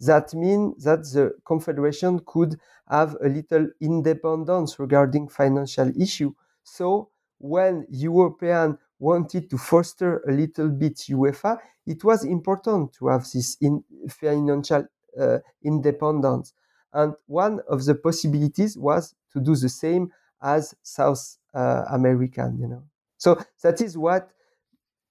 [0.00, 6.32] that means that the confederation could have a little independence regarding financial issue.
[6.64, 13.22] So when European wanted to foster a little bit UEFA, it was important to have
[13.32, 14.86] this in financial
[15.20, 16.52] uh, independence.
[16.92, 22.68] And one of the possibilities was to do the same as South uh, American, you
[22.68, 22.82] know.
[23.18, 24.30] So that is what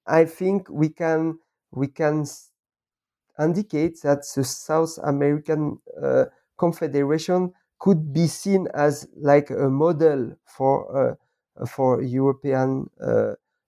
[0.08, 1.40] I think we can
[1.72, 2.26] we can
[3.40, 6.26] indicates that the South American uh,
[6.58, 10.76] Confederation could be seen as like a model for
[11.60, 13.34] uh, for European uh,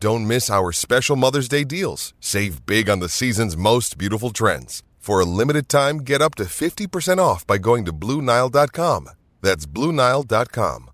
[0.00, 2.14] Don't miss our special Mother's Day deals.
[2.20, 4.84] Save big on the season's most beautiful trends.
[4.98, 9.08] For a limited time, get up to 50% off by going to BlueNile.com.
[9.40, 10.90] That's BlueNile.com.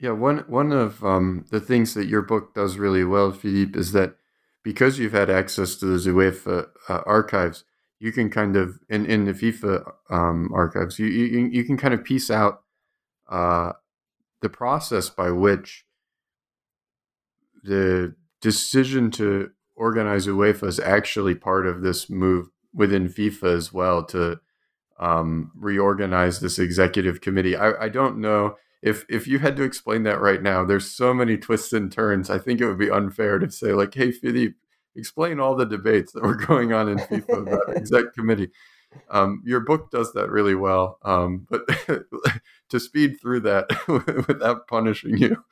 [0.00, 3.90] Yeah, one one of um, the things that your book does really well, Philippe, is
[3.92, 4.14] that
[4.62, 7.64] because you've had access to the UEFA uh, archives,
[7.98, 11.94] you can kind of in, in the FIFA um, archives, you, you you can kind
[11.94, 12.62] of piece out
[13.28, 13.72] uh,
[14.40, 15.84] the process by which
[17.68, 24.04] the decision to organize UEFA is actually part of this move within FIFA as well
[24.06, 24.40] to
[24.98, 27.56] um, reorganize this executive committee.
[27.56, 30.64] I, I don't know if if you had to explain that right now.
[30.64, 32.30] There's so many twists and turns.
[32.30, 34.54] I think it would be unfair to say like, "Hey, Philippe,
[34.96, 38.50] explain all the debates that were going on in FIFA about exec committee."
[39.10, 41.60] Um, your book does that really well, um, but
[42.70, 43.68] to speed through that
[44.26, 45.44] without punishing you,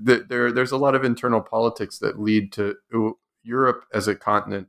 [0.00, 2.76] there there's a lot of internal politics that lead to
[3.42, 4.68] Europe as a continent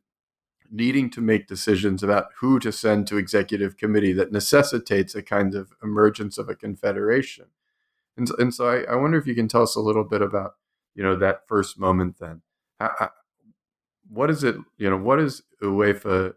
[0.73, 5.53] needing to make decisions about who to send to executive committee that necessitates a kind
[5.53, 7.45] of emergence of a confederation.
[8.17, 10.55] And, and so I, I wonder if you can tell us a little bit about,
[10.95, 12.41] you know, that first moment then.
[14.09, 16.33] What is it, you know, what is UEFA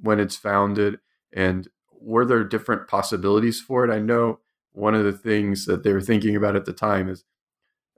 [0.00, 0.98] when it's founded
[1.32, 1.68] and
[2.00, 3.94] were there different possibilities for it?
[3.94, 4.40] I know
[4.72, 7.24] one of the things that they were thinking about at the time is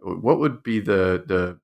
[0.03, 1.59] what would be the the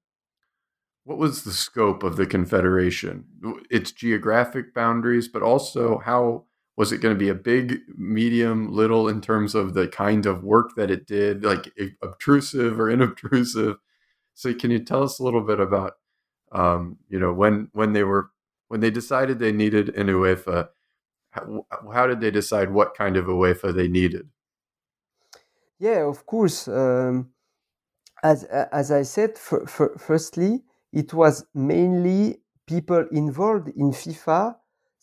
[1.04, 3.24] what was the scope of the confederation?
[3.70, 6.44] Its geographic boundaries but also how
[6.76, 10.44] was it going to be a big medium little in terms of the kind of
[10.44, 11.72] work that it did like
[12.02, 13.76] obtrusive or inobtrusive?
[14.34, 15.94] So can you tell us a little bit about
[16.52, 18.30] um, you know when when they were
[18.68, 20.68] when they decided they needed an UEFA
[21.30, 24.28] how, how did they decide what kind of UEFA they needed?
[25.78, 27.30] Yeah of course um,
[28.22, 30.62] as as I said firstly
[30.92, 34.56] it was mainly people involved in FIFA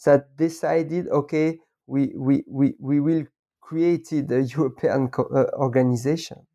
[0.05, 3.25] that decided, okay, we, we, we, we will
[3.61, 4.21] create a
[4.57, 6.45] European uh, organization.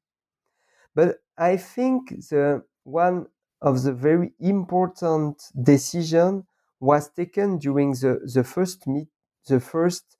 [0.94, 3.26] But I think the one
[3.60, 6.46] of the very important decision
[6.80, 9.08] was taken during the, the first meet,
[9.46, 10.16] the first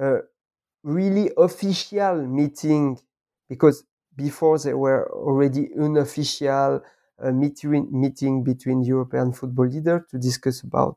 [0.00, 0.18] uh,
[0.84, 2.98] really official meeting,
[3.48, 3.84] because
[4.26, 6.82] before there were already unofficial
[7.18, 10.96] a meeting, meeting between European football leaders to discuss about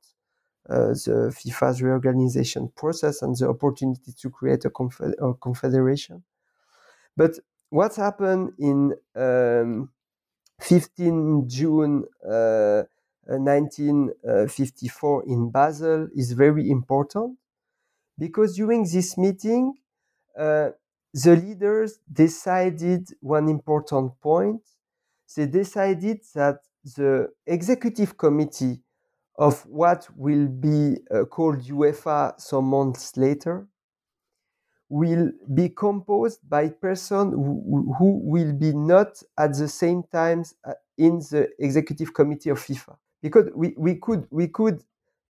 [0.70, 4.72] uh, the FIFA's reorganization process and the opportunity to create a,
[5.26, 6.24] a confederation.
[7.16, 9.90] But what happened in um,
[10.62, 12.84] 15 June uh,
[13.26, 17.38] 1954 uh, in Basel is very important
[18.18, 19.76] because during this meeting,
[20.38, 20.72] uh,
[21.14, 24.62] the leaders decided one important point
[25.36, 26.60] they decided that
[26.96, 28.80] the executive committee
[29.38, 33.68] of what will be uh, called UEFA some months later
[34.90, 40.74] will be composed by persons who, who, will be not at the same time uh,
[40.98, 42.96] in the executive committee of FIFA.
[43.22, 44.84] Because we, we could we could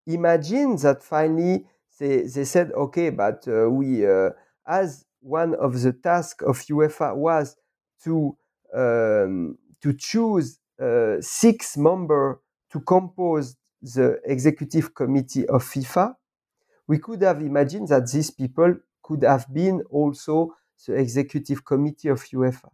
[0.08, 1.66] imagine that finally
[2.00, 4.30] they, they said, okay, but uh, we uh,
[4.66, 7.56] as one of the tasks of UEFA was
[8.04, 8.38] to
[8.76, 12.38] um, to choose uh, six members
[12.72, 16.16] to compose the executive committee of FIFA,
[16.88, 20.56] we could have imagined that these people could have been also
[20.88, 22.70] the executive committee of UEFA.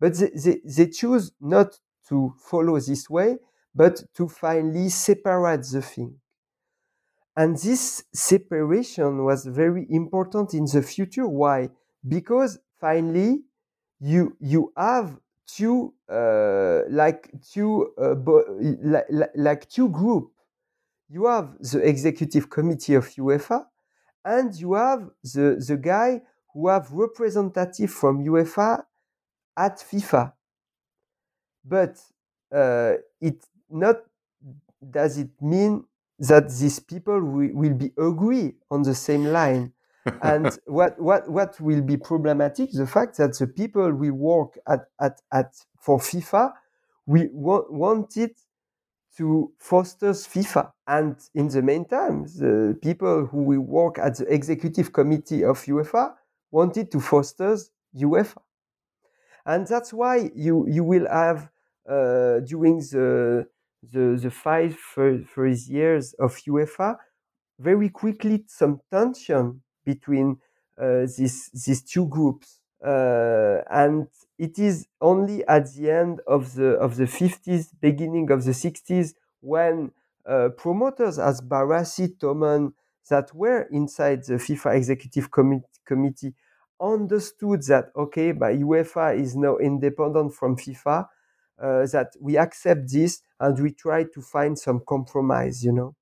[0.00, 1.78] But they, they, they choose not
[2.08, 3.38] to follow this way,
[3.74, 6.16] but to finally separate the thing.
[7.36, 11.26] And this separation was very important in the future.
[11.26, 11.70] Why?
[12.06, 13.42] Because finally,
[14.00, 18.14] you, you have two uh, like two uh,
[18.82, 20.30] like, like two group.
[21.08, 23.66] You have the executive committee of UEFA,
[24.24, 26.22] and you have the the guy
[26.52, 28.84] who have representative from UEFA
[29.56, 30.32] at FIFA.
[31.64, 31.98] But
[32.52, 33.96] uh, it not
[34.90, 35.84] does it mean
[36.18, 39.72] that these people will, will be agree on the same line
[40.20, 44.86] and what, what, what will be problematic, the fact that the people we work at,
[45.00, 46.52] at, at for FIFA,
[47.06, 48.30] we wa- wanted
[49.16, 50.72] to foster FIFA.
[50.86, 56.14] And in the meantime, the people who will work at the executive committee of UEFA
[56.50, 57.56] wanted to foster
[57.96, 58.38] UEFA.
[59.46, 61.50] And that's why you, you will have
[61.88, 63.46] uh, during the,
[63.92, 66.96] the, the five first years of UEFA,
[67.58, 70.38] very quickly some tension between
[70.80, 74.08] uh, these these two groups, uh, and
[74.38, 79.14] it is only at the end of the of the 50s, beginning of the 60s,
[79.40, 79.92] when
[80.26, 82.72] uh, promoters as Barassi, Thommen,
[83.08, 86.34] that were inside the FIFA executive Com- committee
[86.80, 91.06] understood that okay, but UEFA is now independent from FIFA,
[91.60, 95.94] uh, that we accept this and we try to find some compromise, you know.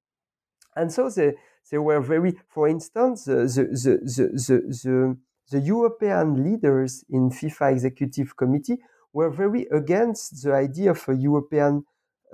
[0.77, 1.35] And so they
[1.71, 5.17] they were very, for instance, the the the the, the,
[5.51, 8.79] the European leaders in FIFA executive committee
[9.13, 11.85] were very against the idea of a European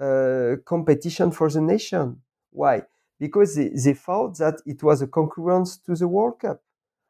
[0.00, 2.22] uh, competition for the nation.
[2.50, 2.82] Why?
[3.18, 6.62] Because they, they thought that it was a concurrence to the World Cup.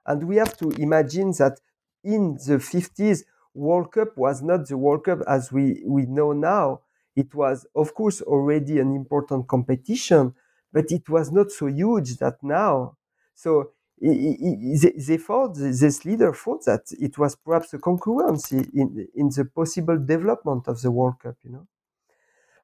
[0.07, 1.61] And we have to imagine that
[2.03, 3.25] in the 50s,
[3.55, 6.81] World Cup was not the World Cup as we, we know now.
[7.17, 10.35] It was, of course, already an important competition,
[10.73, 12.97] but it was not so huge that now.
[13.35, 19.45] So they, thought this leader thought that it was perhaps a concurrence in, in the
[19.45, 21.67] possible development of the World Cup, you know.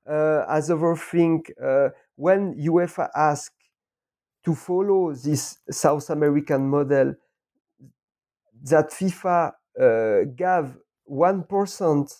[0.06, 3.56] Uh, as other thing, uh, when UEFA asked
[4.44, 7.14] to follow this South American model,
[8.62, 12.12] that FIFA uh, gave one percent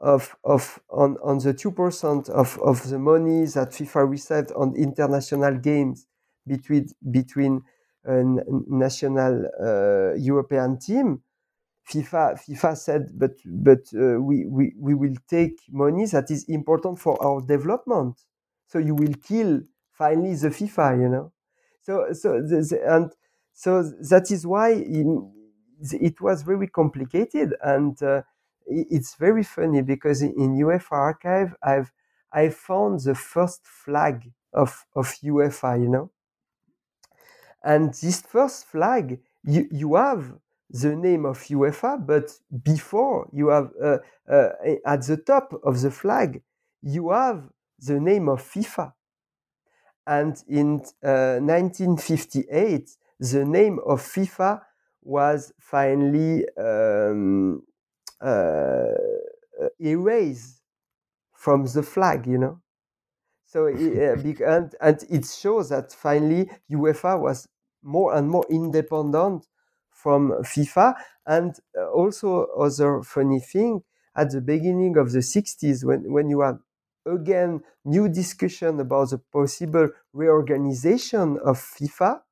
[0.00, 4.74] of of on, on the two percent of, of the money that FIFA received on
[4.76, 6.06] international games
[6.46, 7.62] between between
[8.04, 8.22] a
[8.68, 11.22] national uh, European team.
[11.90, 16.98] FIFA FIFA said, but but uh, we, we we will take money that is important
[16.98, 18.18] for our development.
[18.66, 19.60] So you will kill
[19.92, 21.32] finally the FIFA, you know.
[21.82, 23.12] So so the, the, and
[23.52, 25.30] so that is why in,
[25.92, 28.22] it was very complicated and uh,
[28.66, 31.92] it's very funny because in UEFA archive I've
[32.32, 36.10] I found the first flag of of UEFA, you know.
[37.62, 40.34] And this first flag, you, you have
[40.70, 42.30] the name of UEFA, but
[42.62, 43.98] before you have uh,
[44.28, 44.48] uh,
[44.84, 46.42] at the top of the flag,
[46.82, 47.48] you have
[47.78, 48.92] the name of FIFA.
[50.06, 54.60] And in uh, 1958, the name of FIFA
[55.04, 57.62] was finally um,
[58.20, 58.86] uh,
[59.80, 60.62] erased
[61.34, 62.60] from the flag, you know.
[63.46, 67.48] So uh, and, and it shows that finally UEFA was
[67.82, 69.46] more and more independent
[69.90, 70.94] from FIFA.
[71.26, 73.82] And uh, also, other funny thing
[74.16, 76.58] at the beginning of the 60s, when, when you have
[77.06, 82.22] again new discussion about the possible reorganization of FIFA,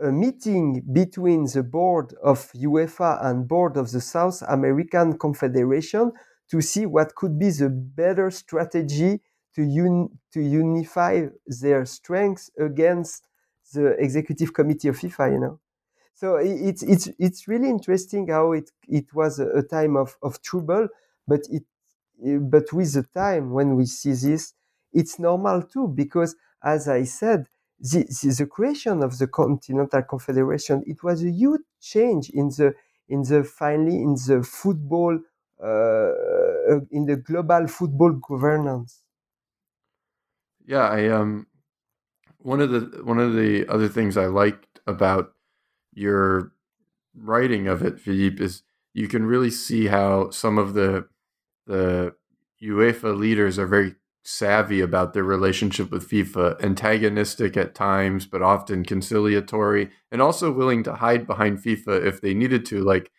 [0.00, 6.12] a meeting between the board of UEFA and board of the South American Confederation
[6.50, 9.20] to see what could be the better strategy
[9.54, 11.26] to, un- to unify
[11.62, 13.26] their strengths against
[13.74, 15.60] the executive committee of FIFA, you know.
[16.14, 20.88] So it's it's it's really interesting how it it was a, time of, of trouble,
[21.28, 21.64] but it
[22.40, 24.54] but with the time when we see this,
[24.92, 27.48] it's normal too because as I said,
[27.80, 32.74] the, the, the creation of the Continental Confederation it was a huge change in the
[33.08, 35.18] in the finally in the football
[35.62, 39.02] uh, in the global football governance.
[40.66, 41.46] Yeah, I um
[42.38, 45.32] one of the one of the other things I liked about
[45.94, 46.52] your
[47.14, 48.62] writing of it, Philippe, is
[48.94, 51.08] you can really see how some of the
[51.66, 52.14] the
[52.62, 53.96] UEFA leaders are very
[54.26, 60.82] savvy about their relationship with FIFA, antagonistic at times, but often conciliatory, and also willing
[60.82, 63.10] to hide behind FIFA if they needed to, like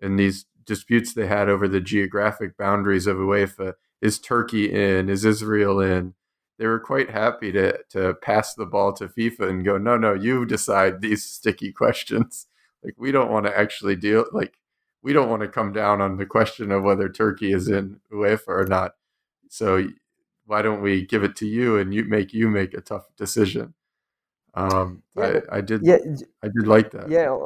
[0.00, 3.74] in these disputes they had over the geographic boundaries of UEFA.
[4.02, 5.08] Is Turkey in?
[5.08, 6.14] Is Israel in?
[6.58, 10.14] they were quite happy to to pass the ball to FIFA and go, no, no,
[10.14, 12.46] you decide these sticky questions.
[12.82, 14.54] Like we don't want to actually deal like
[15.02, 18.48] we don't want to come down on the question of whether Turkey is in UEFA
[18.48, 18.92] or not.
[19.48, 19.88] So
[20.46, 23.74] why don't we give it to you and you make you make a tough decision?
[24.54, 25.80] Um, yeah, I, I, did.
[25.84, 25.98] Yeah,
[26.42, 27.10] I did like that.
[27.10, 27.36] Yeah,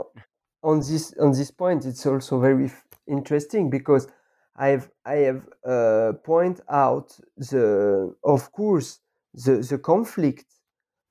[0.62, 2.70] on this on this point, it's also very
[3.08, 4.06] interesting because
[4.56, 9.00] I've I have uh, point out the of course
[9.34, 10.46] the the conflict,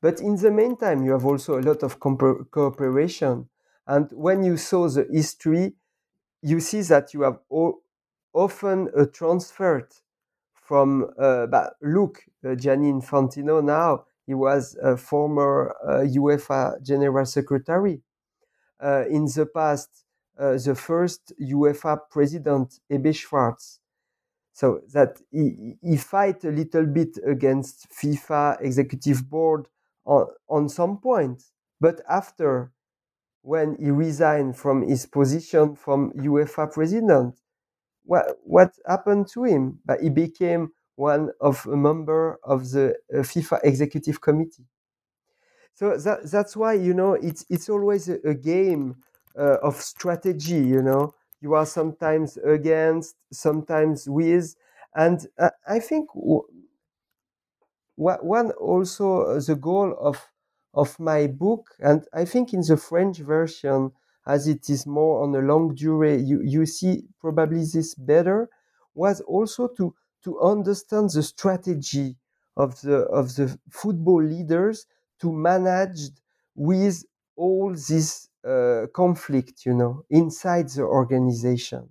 [0.01, 3.49] but in the meantime you have also a lot of cooperation.
[3.87, 5.73] And when you saw the history,
[6.43, 7.39] you see that you have
[8.33, 9.89] often a transfer
[10.69, 11.09] from.
[11.19, 17.99] Uh, but look, uh, Gianni Infantino now he was a former uh, UEFA General Secretary.
[18.79, 19.89] Uh, in the past,
[20.37, 23.79] uh, the first UEFA president, Ebbe Schwartz.
[24.53, 29.67] So that he, he fight a little bit against FIFA executive board
[30.05, 31.41] on, on some point,
[31.81, 32.71] but after
[33.41, 37.35] when he resigned from his position from UEFA president.
[38.11, 39.79] What, what happened to him?
[39.85, 40.63] But he became
[40.95, 44.65] one of a member of the uh, FIFA executive committee.
[45.73, 48.95] So that, that's why you know it's it's always a, a game
[49.37, 50.55] uh, of strategy.
[50.59, 54.55] You know, you are sometimes against, sometimes with,
[54.95, 56.43] and uh, I think w-
[57.95, 60.31] one also uh, the goal of
[60.73, 63.91] of my book, and I think in the French version,
[64.27, 68.49] as it is more on a long durée, you, you see probably this better,
[68.93, 69.93] was also to,
[70.23, 72.17] to understand the strategy
[72.57, 74.85] of the, of the football leaders
[75.21, 75.99] to manage
[76.55, 77.03] with
[77.35, 81.89] all this uh, conflict, you know, inside the organization.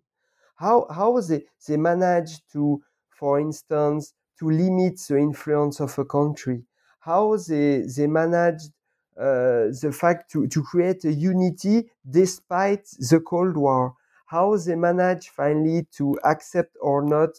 [0.56, 6.64] How, how they, they manage to, for instance, to limit the influence of a country,
[7.00, 8.70] how they, they managed
[9.18, 13.94] the fact to, to create a unity despite the Cold War,
[14.26, 17.30] how they managed finally to accept or not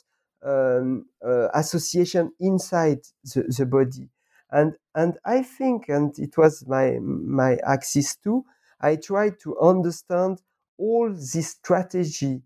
[0.44, 4.10] um, uh, association inside the, the body.
[4.52, 8.46] And, and I think, and it was my, my axis too,
[8.82, 10.42] I tried to understand
[10.78, 12.42] all this strategy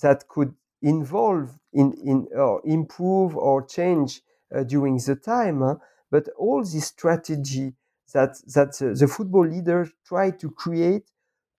[0.00, 4.22] that could involve in, in or improve or change
[4.54, 5.74] uh, during the time, uh,
[6.10, 7.74] but all this strategy
[8.14, 11.10] that that uh, the football leaders try to create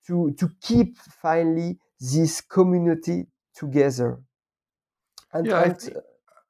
[0.07, 4.19] to to keep finally this community together.
[5.31, 6.01] And, yeah, and, think, uh,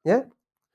[0.04, 0.22] yeah.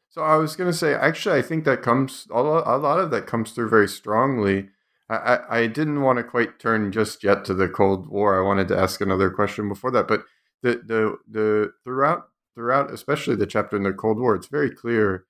[0.08, 2.98] So I was going to say, actually, I think that comes a lot, a lot
[3.00, 4.68] of that comes through very strongly.
[5.10, 8.38] I, I, I didn't want to quite turn just yet to the Cold War.
[8.38, 10.24] I wanted to ask another question before that, but
[10.62, 15.24] the the the throughout throughout, especially the chapter in the Cold War, it's very clear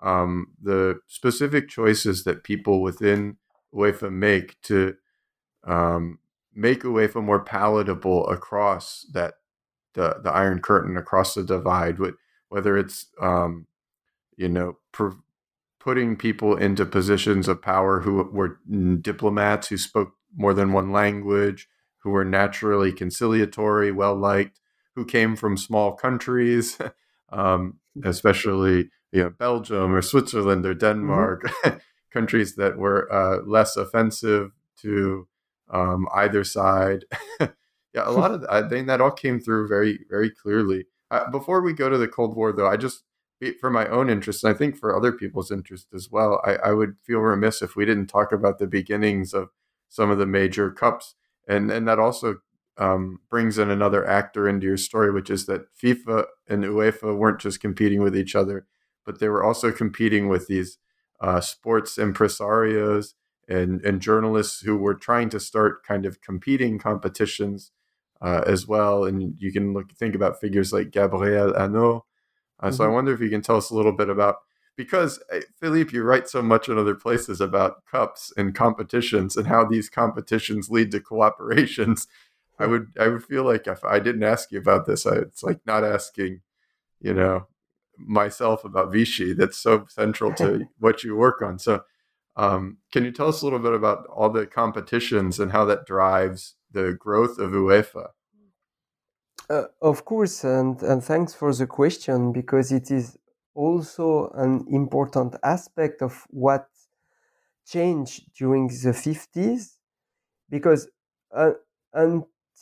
[0.00, 3.36] um, the specific choices that people within
[3.74, 4.94] UEFA make to
[5.66, 6.18] um,
[6.54, 9.34] make UEFA more palatable across that
[9.94, 11.98] the the Iron Curtain, across the divide.
[12.48, 13.66] Whether it's um,
[14.36, 15.10] you know pr-
[15.80, 18.58] putting people into positions of power who were
[19.00, 21.68] diplomats who spoke more than one language,
[21.98, 24.60] who were naturally conciliatory, well liked,
[24.94, 26.78] who came from small countries,
[27.32, 30.74] um, especially you know Belgium or Switzerland or.
[30.74, 31.78] Denmark, mm-hmm.
[32.12, 34.50] countries that were uh, less offensive
[34.82, 35.26] to
[35.72, 37.04] um, either side.
[37.40, 40.84] yeah, a lot of I think that all came through very very clearly.
[41.10, 43.04] Uh, before we go to the Cold War, though, I just
[43.60, 46.72] for my own interest, and I think for other people's interest as well, I, I
[46.72, 49.48] would feel remiss if we didn't talk about the beginnings of
[49.88, 51.14] some of the major cups,
[51.48, 52.36] and and that also
[52.78, 57.40] um, brings in another actor into your story, which is that FIFA and UEFA weren't
[57.40, 58.66] just competing with each other,
[59.06, 60.78] but they were also competing with these
[61.20, 63.14] uh, sports impresarios
[63.48, 67.70] and, and journalists who were trying to start kind of competing competitions
[68.20, 69.04] uh, as well.
[69.04, 72.02] And you can look think about figures like Gabriel Hanot.
[72.58, 72.74] Uh, mm-hmm.
[72.74, 72.94] So I mm-hmm.
[72.94, 74.36] wonder if you can tell us a little bit about
[74.76, 79.46] because eh, Philippe, you write so much in other places about cups and competitions and
[79.46, 82.06] how these competitions lead to cooperations.
[82.58, 85.42] I would I would feel like if I didn't ask you about this, I, it's
[85.42, 86.40] like not asking,
[87.00, 87.48] you know,
[87.98, 89.32] myself about Vichy.
[89.32, 91.58] That's so central to what you work on.
[91.58, 91.82] So,
[92.36, 95.86] um, can you tell us a little bit about all the competitions and how that
[95.86, 98.08] drives the growth of UEFA?
[99.48, 103.16] Uh, of course, and, and thanks for the question because it is
[103.54, 106.66] also an important aspect of what
[107.66, 109.76] changed during the 50s
[110.50, 110.88] because
[111.34, 111.52] uh,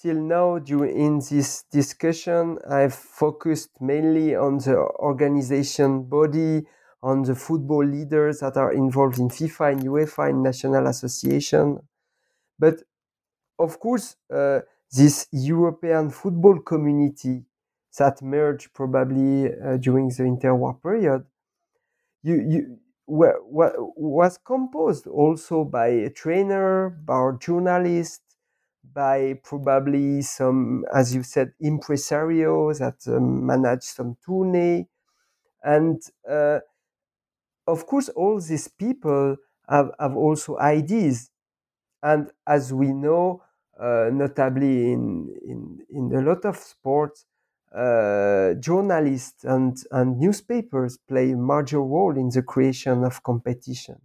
[0.01, 6.67] till now, during this discussion, I've focused mainly on the organization body,
[7.03, 11.81] on the football leaders that are involved in FIFA and UEFA and national association.
[12.59, 12.83] But
[13.59, 14.61] of course, uh,
[14.93, 17.45] this European football community
[17.99, 21.25] that merged probably uh, during the interwar period,
[22.23, 23.37] you, you, were,
[23.97, 28.24] was composed also by a trainer, by our journalists,
[28.93, 34.87] by probably some, as you said, impresarios that um, manage some tournée.
[35.65, 36.61] And uh,
[37.67, 39.37] of course, all these people
[39.69, 41.31] have, have also ideas.
[42.03, 43.43] And as we know,
[43.81, 47.27] uh, notably in, in, in a lot of sports,
[47.75, 54.01] uh, journalists and, and newspapers play a major role in the creation of competition.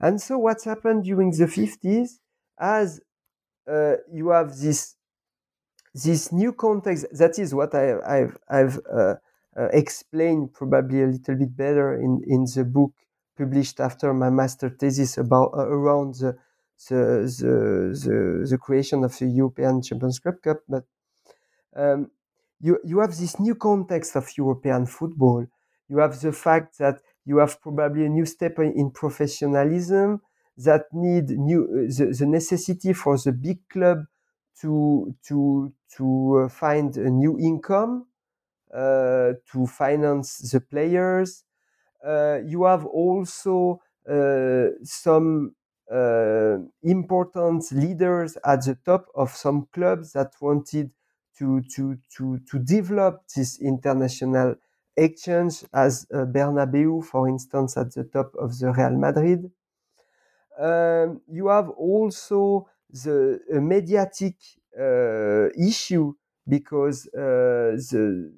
[0.00, 2.20] And so, what's happened during the 50s,
[2.58, 3.00] as
[3.68, 4.96] uh, you have this
[5.94, 7.06] this new context.
[7.12, 9.14] That is what I, I've I've uh,
[9.56, 12.92] uh, explained probably a little bit better in in the book
[13.36, 16.36] published after my master thesis about uh, around the
[16.88, 17.50] the, the,
[18.04, 20.36] the, the creation of the European Champions Cup,
[20.68, 20.84] but
[21.76, 22.10] um,
[22.60, 25.46] you, you have this new context of European football.
[25.88, 30.20] You have the fact that you have probably a new step in professionalism
[30.58, 34.04] that need new uh, the, the necessity for the big club
[34.60, 38.06] to to to uh, find a new income
[38.74, 41.44] uh, to finance the players.
[42.06, 43.80] Uh, you have also
[44.10, 45.54] uh, some
[45.92, 50.90] uh, important leaders at the top of some clubs that wanted
[51.38, 54.56] to to to to develop this international
[54.96, 59.50] exchange, as Bernabeu, for instance, at the top of the Real Madrid.
[60.58, 64.34] Um, you have also the mediatic
[64.78, 66.14] uh, issue
[66.48, 68.32] because uh, the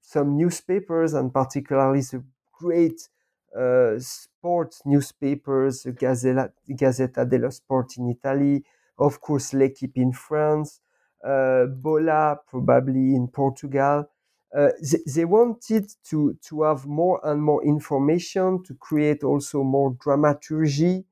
[0.00, 3.08] some newspapers and particularly the great
[3.56, 8.64] uh, sports newspapers, the Gazzetta, Gazzetta dello Sport in Italy,
[8.98, 10.80] of course L'Equipe in France,
[11.24, 14.08] uh, Bola probably in Portugal.
[14.56, 19.96] Uh, they, they, wanted to, to have more and more information to create also more
[20.00, 21.04] dramaturgy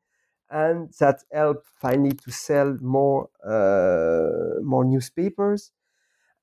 [0.52, 5.72] and that helped finally to sell more uh, more newspapers.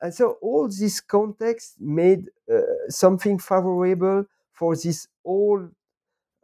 [0.01, 5.69] And so all this context made uh, something favorable for this whole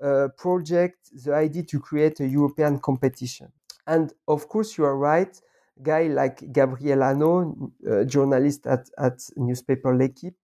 [0.04, 3.52] uh, project, the idea to create a European competition.
[3.88, 5.42] And of course, you are right.
[5.82, 10.36] Guy like Gabriel Hanot, journalist at, at newspaper L'Equipe,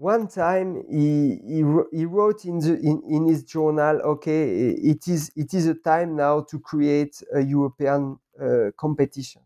[0.00, 5.30] one time he, he, he wrote in, the, in, in his journal okay it is
[5.36, 9.42] it is a time now to create a european uh, competition.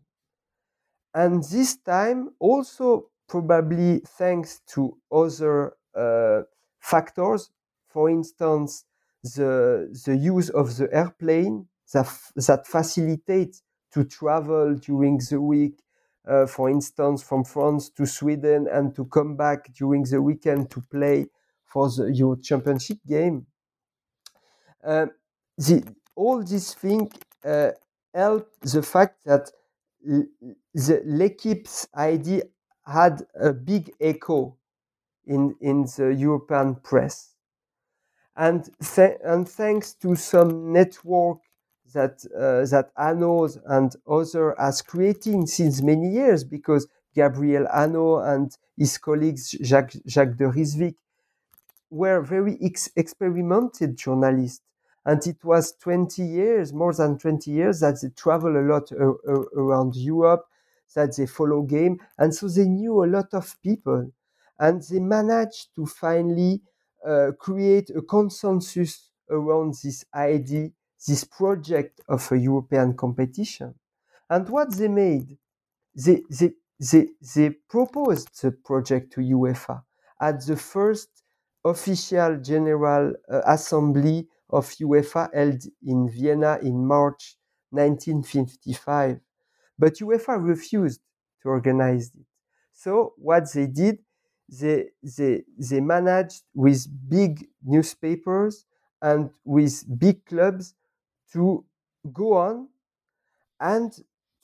[1.13, 6.43] And this time also probably thanks to other uh,
[6.79, 7.49] factors
[7.89, 8.85] for instance
[9.23, 12.07] the the use of the airplane that,
[12.47, 15.81] that facilitate to travel during the week
[16.27, 20.81] uh, for instance, from France to Sweden and to come back during the weekend to
[20.81, 21.27] play
[21.65, 23.45] for the Euro Championship game.
[24.83, 25.07] Uh,
[25.57, 25.83] the,
[26.15, 27.11] all these things
[27.43, 27.71] uh,
[28.13, 29.51] help the fact that
[30.03, 32.43] the L'Equipe's idea
[32.85, 34.55] had a big echo
[35.25, 37.33] in, in the European press.
[38.37, 41.39] And, th- and thanks to some network
[41.95, 48.57] that uh, that Hanot's and other has creating since many years because Gabriel Hanot and
[48.77, 50.95] his colleagues Jacques, Jacques de Ryswick
[51.89, 54.61] were very ex- experimented journalists.
[55.05, 59.95] And it was 20 years, more than 20 years, that they travel a lot around
[59.95, 60.45] Europe,
[60.95, 61.99] that they follow game.
[62.17, 64.11] And so they knew a lot of people.
[64.59, 66.61] And they managed to finally
[67.05, 70.69] uh, create a consensus around this idea
[71.07, 73.75] this project of a European competition.
[74.29, 75.37] And what they made,
[75.95, 79.83] they, they, they, they proposed the project to UEFA
[80.19, 81.09] at the first
[81.63, 87.37] official general uh, assembly of UEFA held in Vienna in March
[87.71, 89.19] 1955.
[89.77, 91.01] But UEFA refused
[91.41, 92.25] to organize it.
[92.73, 93.99] So what they did,
[94.47, 98.65] they, they, they managed with big newspapers
[99.01, 100.75] and with big clubs
[101.35, 101.65] to
[102.13, 102.69] go on
[103.59, 103.93] and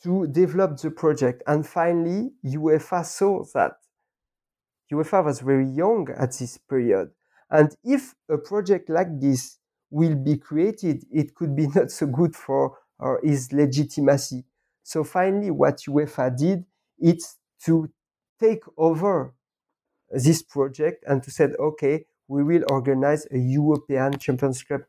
[0.03, 1.43] to develop the project.
[1.47, 3.73] And finally, UEFA saw that
[4.91, 7.09] UEFA was very young at this period.
[7.49, 9.57] And if a project like this
[9.89, 14.43] will be created, it could be not so good for or its legitimacy.
[14.83, 16.65] So finally, what UEFA did
[16.99, 17.89] is to
[18.39, 19.33] take over
[20.09, 24.81] this project and to say, okay, we will organize a European Champions Cup.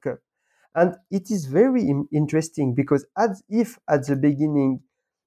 [0.74, 4.80] And it is very interesting because as if at the beginning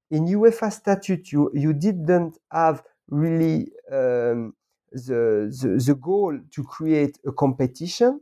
[0.10, 4.56] in UEFA statute you, you didn't have really um,
[4.92, 8.22] the, the, the goal to create a competition,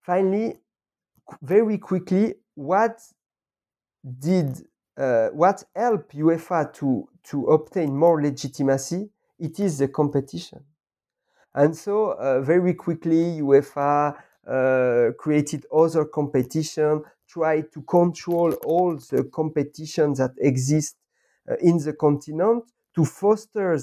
[0.00, 0.58] finally,
[1.42, 3.00] very quickly, what
[4.18, 4.66] did
[4.96, 9.08] uh, what helped UEFA to, to obtain more legitimacy?
[9.38, 10.64] It is the competition.
[11.54, 14.16] And so, uh, very quickly, UEFA
[15.18, 20.96] created other competition, tried to control all the competitions that exist
[21.50, 22.64] uh, in the continent
[22.94, 23.78] to foster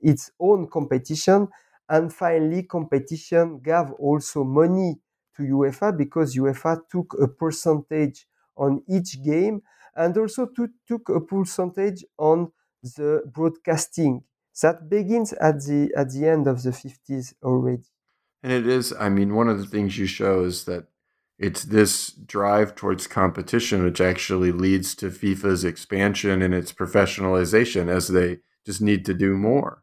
[0.00, 1.48] its own competition.
[1.88, 5.00] And finally, competition gave also money
[5.36, 8.26] to UEFA because UEFA took a percentage
[8.56, 9.62] on each game
[9.94, 14.24] and also to, took a percentage on the broadcasting.
[14.60, 17.91] That begins at the at the end of the 50s already.
[18.42, 20.86] And it is, I mean, one of the things you show is that
[21.38, 28.08] it's this drive towards competition which actually leads to FIFA's expansion and its professionalization as
[28.08, 29.82] they just need to do more.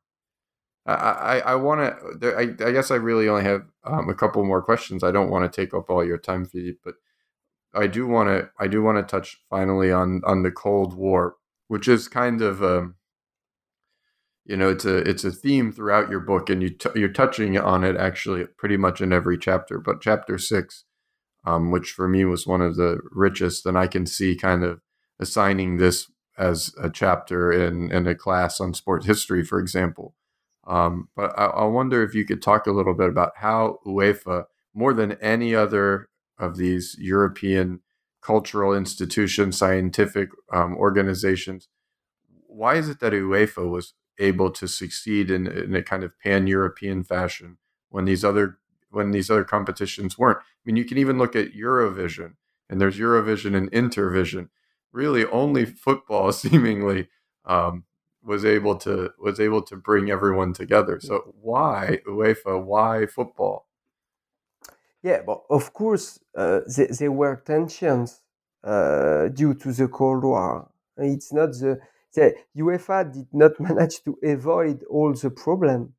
[0.85, 1.81] I I, I want
[2.21, 2.35] to.
[2.35, 5.03] I, I guess I really only have um, a couple more questions.
[5.03, 6.95] I don't want to take up all your time, Philippe, but
[7.73, 8.49] I do want to.
[8.59, 11.35] I do want to touch finally on on the Cold War,
[11.67, 12.95] which is kind of um,
[14.49, 17.57] you know, it's a it's a theme throughout your book, and you t- you're touching
[17.57, 19.79] on it actually pretty much in every chapter.
[19.79, 20.85] But chapter six
[21.45, 23.65] um, which for me was one of the richest.
[23.65, 24.81] And I can see kind of
[25.19, 30.15] assigning this as a chapter in, in a class on sports history, for example.
[30.67, 34.43] Um, but I, I, wonder if you could talk a little bit about how UEFA,
[34.73, 37.81] more than any other of these European
[38.21, 41.69] cultural institutions, scientific um, organizations,
[42.45, 46.47] why is it that UEFA was able to succeed in, in a kind of pan
[46.47, 47.57] European fashion
[47.89, 48.59] when these other
[48.91, 50.39] when these other competitions weren't.
[50.39, 52.33] I mean, you can even look at Eurovision,
[52.69, 54.49] and there's Eurovision and Intervision.
[54.91, 57.07] Really, only football seemingly
[57.45, 57.85] um,
[58.23, 60.99] was able to was able to bring everyone together.
[60.99, 62.63] So why UEFA?
[62.63, 63.67] Why football?
[65.01, 68.21] Yeah, but of course uh, there, there, were tensions
[68.63, 70.69] uh, due to the Cold War.
[70.97, 71.79] It's not the,
[72.13, 75.93] the UEFA did not manage to avoid all the problem,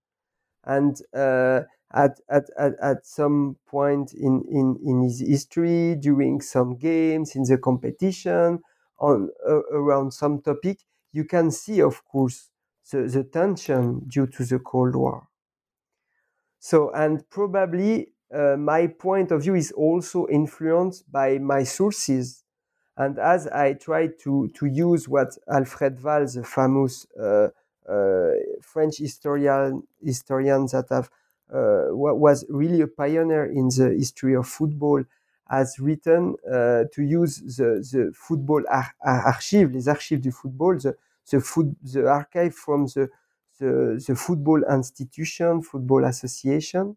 [0.64, 6.76] and uh, at, at, at, at some point in, in, in his history, during some
[6.76, 8.60] games, in the competition,
[8.98, 10.80] on uh, around some topic,
[11.12, 12.50] you can see, of course,
[12.92, 15.28] the, the tension due to the Cold War.
[16.58, 22.44] So, and probably uh, my point of view is also influenced by my sources.
[23.00, 27.48] And as I try to, to use what Alfred Wahl, the famous uh,
[27.88, 31.08] uh, French historian, historian that have
[31.50, 35.02] uh, was really a pioneer in the history of football,
[35.48, 40.94] has written uh, to use the, the football ar- archive, les archives du football, the,
[41.30, 43.08] the, food, the archive from the,
[43.58, 46.94] the, the football institution, football association.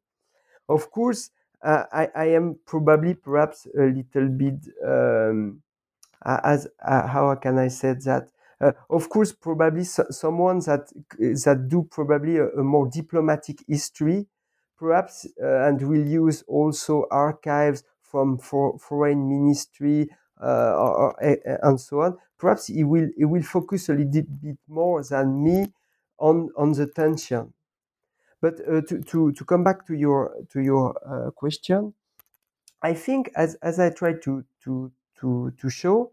[0.68, 1.32] Of course,
[1.62, 5.63] uh, I, I, am probably perhaps a little bit um,
[6.44, 8.30] as uh, how can I say that?
[8.62, 14.28] Uh, of course, probably so, someone that that do probably a, a more diplomatic history
[14.78, 20.10] perhaps uh, and we'll use also archives from for, foreign ministry
[20.42, 22.18] uh, or, or, and so on.
[22.40, 25.74] Perhaps he will he will focus a little bit more than me
[26.20, 27.54] on on the tension.
[28.42, 31.96] But uh, to, to to come back to your to your uh, question,
[32.84, 36.13] I think as as I tried to to to to show,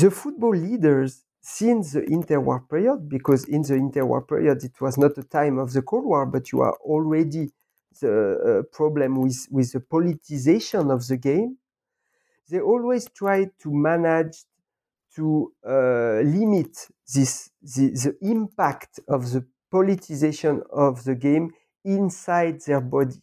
[0.00, 5.14] the football leaders since the interwar period, because in the interwar period it was not
[5.14, 7.52] the time of the Cold War, but you are already
[8.00, 11.58] the uh, problem with, with the politicization of the game,
[12.50, 14.44] they always try to manage
[15.16, 21.50] to uh, limit this the, the impact of the politicization of the game
[21.84, 23.22] inside their body.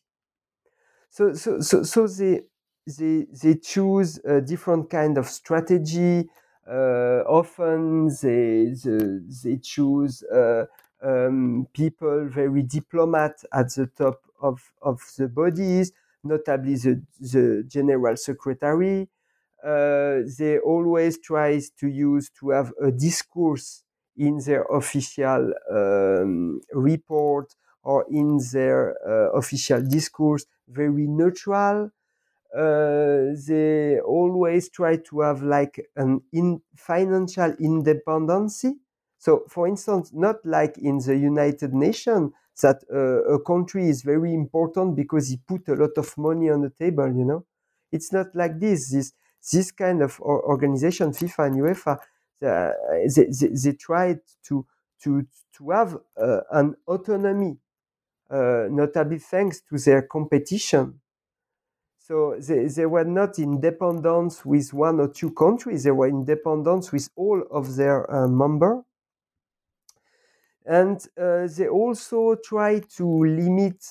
[1.10, 2.42] So so so, so they
[2.98, 6.30] they they choose a different kind of strategy.
[6.68, 10.66] Uh, often they, they they choose uh,
[11.02, 15.92] um, people very diplomat at the top of, of the bodies,
[16.24, 19.10] notably the, the general secretary.
[19.64, 23.84] Uh, they always try to use to have a discourse
[24.18, 31.92] in their official um, report or in their uh, official discourse very neutral.
[32.56, 38.76] Uh, they always try to have like an in financial independency
[39.18, 44.34] so, for instance, not like in the United Nations, that uh, a country is very
[44.34, 47.46] important because he put a lot of money on the table, you know?
[47.92, 48.92] It's not like this.
[48.92, 49.14] This,
[49.52, 51.98] this kind of organization, FIFA and UEFA,
[52.46, 52.72] uh,
[53.16, 54.66] they, they, they tried to,
[55.04, 55.26] to,
[55.58, 57.58] to have uh, an autonomy,
[58.30, 61.02] uh, notably thanks to their competition.
[62.04, 66.26] So they, they were not in dependence with one or two countries, they were in
[66.26, 68.28] dependence with all of their uh,
[70.66, 73.84] and uh, they also try to limit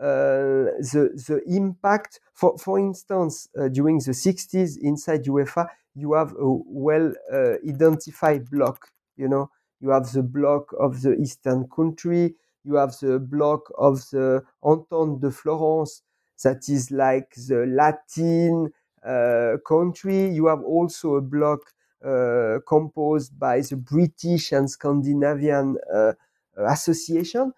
[0.00, 2.20] uh, the the impact.
[2.34, 8.50] For for instance, uh, during the 60s inside UEFA, you have a well uh, identified
[8.50, 8.88] block.
[9.16, 9.50] You know,
[9.80, 12.36] you have the block of the Eastern country.
[12.64, 16.02] You have the block of the Entente de Florence,
[16.42, 18.72] that is like the Latin
[19.04, 20.28] uh, country.
[20.28, 21.60] You have also a block
[22.04, 26.12] uh, composed by the British and Scandinavian uh,
[26.56, 27.52] association.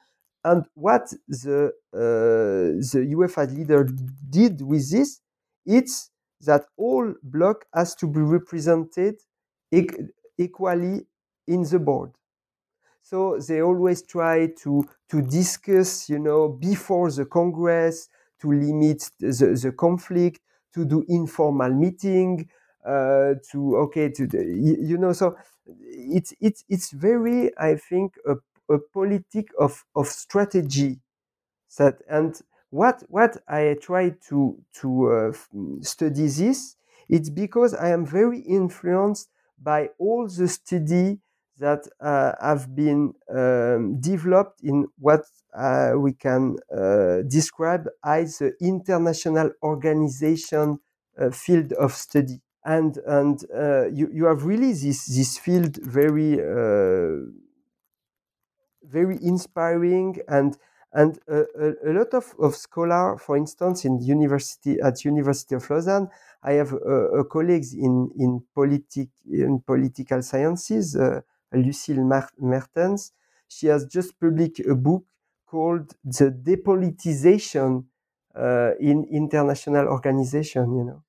[0.45, 1.99] And what the uh,
[2.93, 3.89] the UEFA leader
[4.29, 5.21] did with this,
[5.65, 6.11] it's
[6.41, 9.17] that all block has to be represented
[10.39, 11.07] equally
[11.47, 12.11] in the board.
[13.03, 18.09] So they always try to, to discuss, you know, before the Congress
[18.43, 20.41] to limit the, the conflict,
[20.75, 22.49] to do informal meeting,
[22.87, 25.37] uh, to okay, to the, you know, so
[25.67, 28.37] it's it's it's very, I think, a,
[28.75, 31.01] a politic of of strategy.
[31.79, 32.41] That and
[32.71, 35.33] what what I try to to uh,
[35.83, 36.77] study this,
[37.09, 39.29] it's because I am very influenced
[39.59, 41.21] by all the study
[41.59, 45.25] that uh, have been um, developed in what
[45.55, 50.79] uh, we can uh, describe as the international organization
[51.19, 52.41] uh, field of study.
[52.65, 57.27] And, and uh, you, you have really this, this field very, uh,
[58.83, 60.57] very inspiring and,
[60.93, 61.43] and a,
[61.87, 66.09] a, lot of, of scholars, for instance, in university, at University of Lausanne,
[66.43, 66.75] I have
[67.31, 70.97] colleagues in, in, politic, in political sciences,
[71.53, 72.03] Lucile
[72.41, 73.13] Maertens.
[73.49, 75.05] She has just published a book
[75.47, 77.85] called The Depolitization
[78.35, 81.03] uh, in International Organization, you know.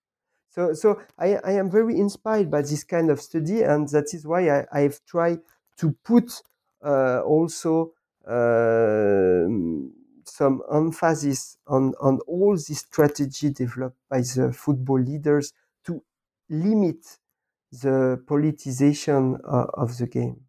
[0.50, 4.28] So, so I, I, am very inspired by this kind of study, and that is
[4.28, 5.40] why I, have tried
[5.78, 6.44] to put
[6.86, 7.94] uh, also
[8.28, 9.48] uh,
[10.26, 15.54] some emphasis on, on all this strategy developed by the football leaders
[15.86, 16.04] to
[16.50, 17.04] limit
[17.82, 20.42] the politicization uh, of the game.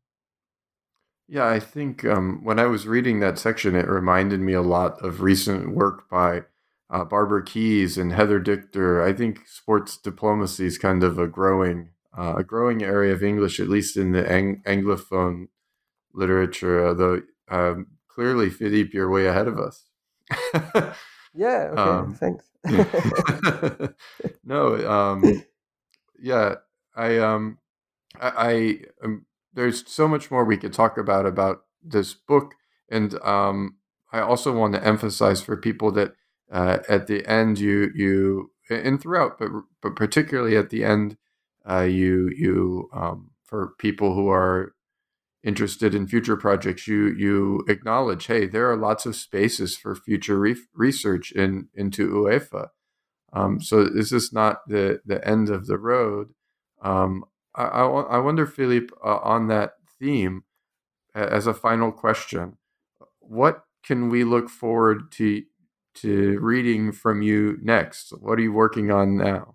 [1.27, 5.03] Yeah, I think um, when I was reading that section, it reminded me a lot
[5.03, 6.43] of recent work by
[6.91, 9.03] uh, Barbara Keys and Heather Dichter.
[9.03, 13.59] I think sports diplomacy is kind of a growing uh, a growing area of English,
[13.59, 15.49] at least in the ang- anglophone
[16.13, 16.87] literature.
[16.87, 19.87] Although um, clearly, Philippe, you're way ahead of us.
[21.35, 21.71] yeah.
[21.73, 21.81] Okay.
[21.81, 22.45] Um, thanks.
[24.45, 24.89] no.
[24.89, 25.43] Um,
[26.21, 26.57] yeah.
[26.97, 27.59] I um
[28.21, 32.55] I, I um, there's so much more we could talk about about this book,
[32.91, 33.77] and um
[34.13, 36.15] I also want to emphasize for people that
[36.53, 39.51] uh, at the end you you and throughout, but
[39.83, 41.17] but particularly at the end,
[41.69, 44.75] uh, you you um, for people who are
[45.45, 50.39] interested in future projects, you you acknowledge, hey, there are lots of spaces for future
[50.39, 52.69] re- research in into UEFA.
[53.33, 56.34] Um, so this is not the the end of the road.
[56.85, 57.25] Um,
[57.55, 60.45] I, I, I, wonder, Philippe, uh, on that theme,
[61.15, 62.59] as a final question,
[63.21, 65.43] what can we look forward to
[65.95, 68.11] to reading from you next?
[68.21, 69.55] What are you working on now?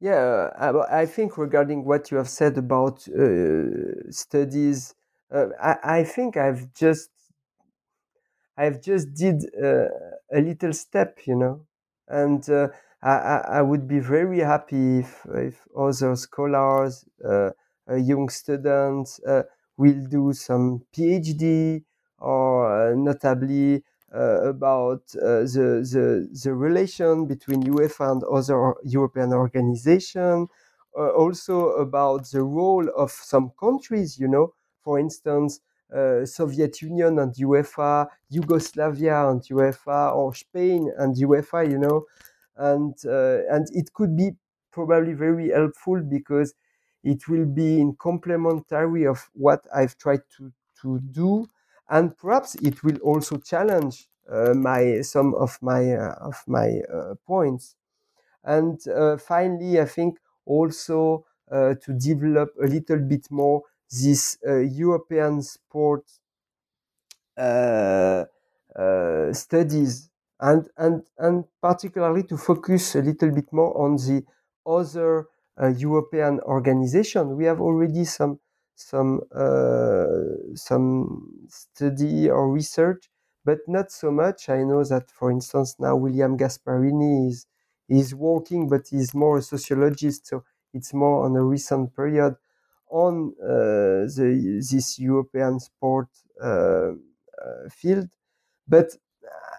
[0.00, 0.50] Yeah,
[0.90, 4.94] I, think regarding what you have said about uh, studies,
[5.32, 7.08] uh, I, I, think I've just
[8.58, 9.88] I've just did uh,
[10.30, 11.64] a little step, you know,
[12.06, 12.68] and uh,
[13.04, 17.50] I, I would be very happy if, if other scholars, uh,
[17.90, 19.42] uh, young students, uh,
[19.76, 21.84] will do some PhD
[22.18, 23.84] or uh, notably
[24.14, 30.48] uh, about uh, the, the, the relation between UEFA and other European organizations,
[30.94, 35.60] also about the role of some countries, you know, for instance,
[36.24, 42.04] Soviet Union and UEFA, Yugoslavia and UEFA, or Spain and UEFA, you know,
[42.56, 44.32] and uh, and it could be
[44.72, 46.54] probably very helpful because
[47.02, 50.52] it will be in complementary of what I've tried to
[50.82, 51.46] to do,
[51.88, 57.14] and perhaps it will also challenge uh, my some of my uh, of my uh,
[57.26, 57.76] points.
[58.44, 65.42] And uh, finally, I think also uh, to develop a little bit more this European
[65.42, 66.04] sport
[69.32, 70.10] studies
[70.48, 71.36] and and and
[71.68, 74.18] particularly to focus a little bit more on the
[74.66, 75.26] other
[75.60, 77.36] uh, European organization.
[77.36, 78.40] We have already some
[78.74, 83.02] some uh, some study or research,
[83.44, 84.48] but not so much.
[84.48, 87.46] I know that, for instance, now William Gasparini is
[87.88, 92.34] is working, but he's more a sociologist, so it's more on a recent period
[92.90, 96.08] on uh, the this European sport
[96.42, 96.92] uh, uh,
[97.70, 98.08] field.
[98.66, 98.96] But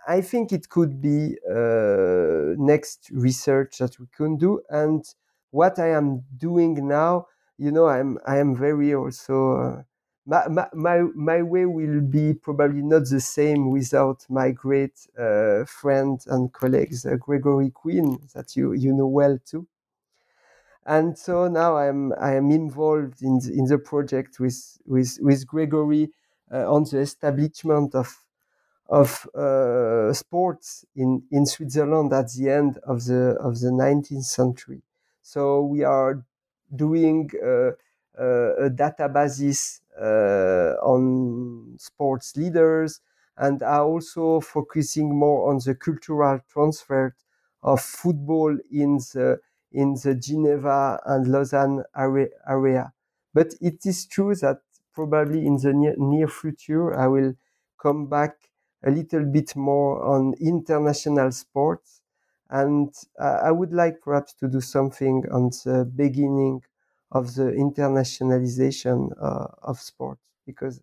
[0.08, 4.62] I think it could be uh, next research that we can do.
[4.70, 5.04] And
[5.52, 7.28] what I am doing now,
[7.58, 9.36] you know, I'm I am very also.
[9.58, 9.84] Uh,
[10.28, 16.20] my, my, my way will be probably not the same without my great uh, friend
[16.28, 19.68] and colleagues, uh, Gregory Quin, that you, you know well too.
[20.86, 25.48] And so now I'm I am involved in the, in the project with with with
[25.48, 26.12] Gregory
[26.52, 28.25] uh, on the establishment of
[28.88, 34.82] of uh, sports in, in Switzerland at the end of the of the 19th century.
[35.22, 36.24] So we are
[36.76, 37.72] doing uh,
[38.20, 43.02] uh, a databases uh, on sports leaders
[43.38, 47.16] and are also focusing more on the cultural transfer
[47.64, 49.40] of football in the
[49.72, 52.94] in the Geneva and Lausanne area.
[53.34, 54.62] But it is true that
[54.94, 57.34] probably in the near, near future I will
[57.78, 58.50] come back
[58.86, 62.02] a little bit more on international sports.
[62.50, 66.62] And uh, I would like perhaps to do something on the beginning
[67.12, 70.82] of the internationalization uh, of sports because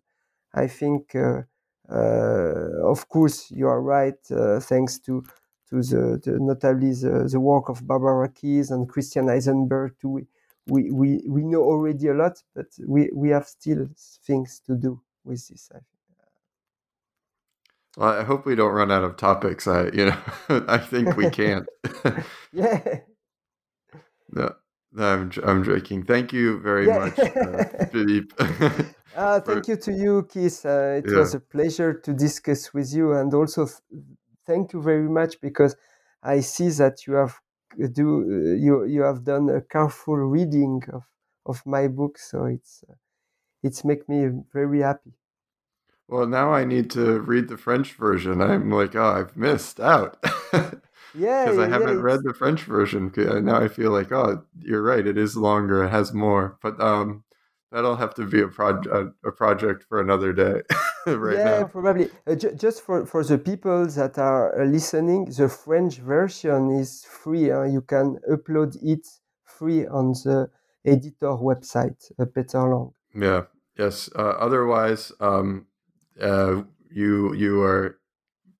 [0.53, 1.43] I think, uh,
[1.89, 4.19] uh of course, you are right.
[4.31, 5.23] Uh, thanks to
[5.69, 10.27] to the, the notably the, the, work of Barbara Keys and Christian Eisenberg, too,
[10.67, 13.87] we, we, we know already a lot, but we, we have still
[14.25, 15.71] things to do with this.
[15.73, 15.79] I
[17.97, 19.67] well, I hope we don't run out of topics.
[19.67, 20.17] I, you know,
[20.67, 21.67] I think we can't.
[22.53, 22.99] yeah.
[24.35, 24.51] No,
[24.91, 26.03] no, I'm, I'm joking.
[26.03, 26.97] Thank you very yeah.
[26.97, 28.33] much, uh, Philippe.
[29.15, 30.65] uh, thank you to you, Keith.
[30.65, 31.19] Uh, it yeah.
[31.19, 34.01] was a pleasure to discuss with you, and also th-
[34.47, 35.75] thank you very much because
[36.23, 37.39] I see that you have
[37.83, 41.03] uh, do uh, you you have done a careful reading of
[41.45, 42.95] of my book, so it's uh,
[43.61, 45.13] it's make me very happy.
[46.07, 48.41] Well, now I need to read the French version.
[48.41, 50.17] I'm like, oh, I've missed out.
[50.53, 53.11] yeah, because I haven't read the French version.
[53.15, 55.05] Now I feel like, oh, you're right.
[55.05, 55.83] It is longer.
[55.85, 57.23] It has more, but um,
[57.71, 58.87] that'll have to be a project
[59.23, 60.61] a, project for another day.
[61.07, 61.63] right yeah, now.
[61.65, 62.09] probably.
[62.27, 67.05] Uh, j- just for for the people that are uh, listening, the French version is
[67.05, 67.49] free.
[67.49, 69.07] Uh, you can upload it
[69.45, 70.49] free on the
[70.85, 72.91] editor website, uh, Peter Lang.
[73.15, 73.43] Yeah.
[73.77, 74.09] Yes.
[74.15, 75.65] Uh, otherwise, um,
[76.19, 77.99] uh, you you are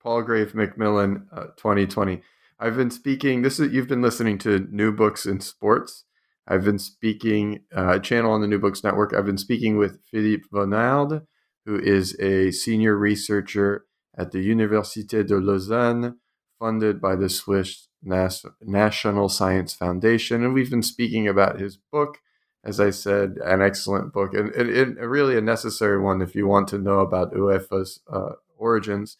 [0.01, 2.21] Palgrave Macmillan, uh, 2020.
[2.59, 3.41] I've been speaking.
[3.41, 6.05] This is you've been listening to New Books in Sports.
[6.47, 9.13] I've been speaking uh, channel on the New Books Network.
[9.13, 11.25] I've been speaking with Philippe Vonnard,
[11.65, 13.85] who is a senior researcher
[14.17, 16.19] at the Université de Lausanne,
[16.59, 22.19] funded by the Swiss Nas- National Science Foundation, and we've been speaking about his book
[22.63, 26.47] as I said, an excellent book and, and, and, really a necessary one if you
[26.47, 29.17] want to know about UEFA's uh, origins.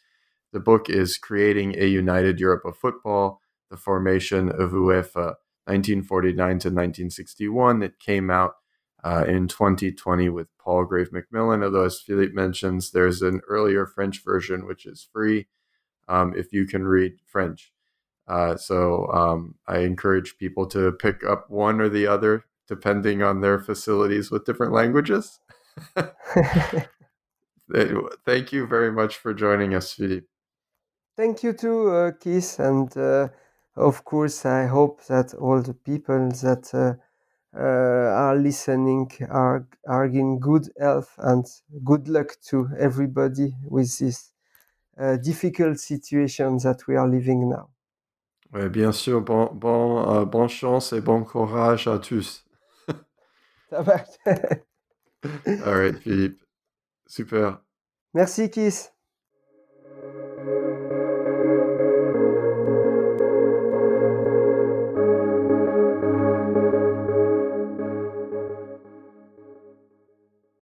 [0.54, 5.36] The book is Creating a United Europe of Football, the Formation of UEFA
[5.66, 7.84] 1949 to 1961.
[7.84, 8.56] It came out
[9.04, 14.66] uh, in 2020 with Palgrave Macmillan, although, as Philippe mentions, there's an earlier French version
[14.66, 15.48] which is free
[16.08, 17.74] um, if you can read French.
[18.28, 23.42] Uh, so um, I encourage people to pick up one or the other depending on
[23.42, 25.40] their facilities with different languages.
[28.26, 30.28] Thank you very much for joining us, Philippe.
[31.16, 32.60] Thank you too, uh, Keith.
[32.60, 33.30] And uh,
[33.76, 36.94] of course, I hope that all the people that uh,
[37.56, 41.46] uh, are listening are, are in good health and
[41.84, 44.32] good luck to everybody with this
[45.00, 47.70] uh, difficult situation that we are living now.
[48.54, 52.43] Oui, bien sûr, bon, bon, euh, bonne chance et bon courage à tous.
[53.74, 54.10] Ça marche.
[55.66, 56.40] All right, Philippe.
[57.08, 57.58] Super.
[58.14, 58.93] Merci, Kiss.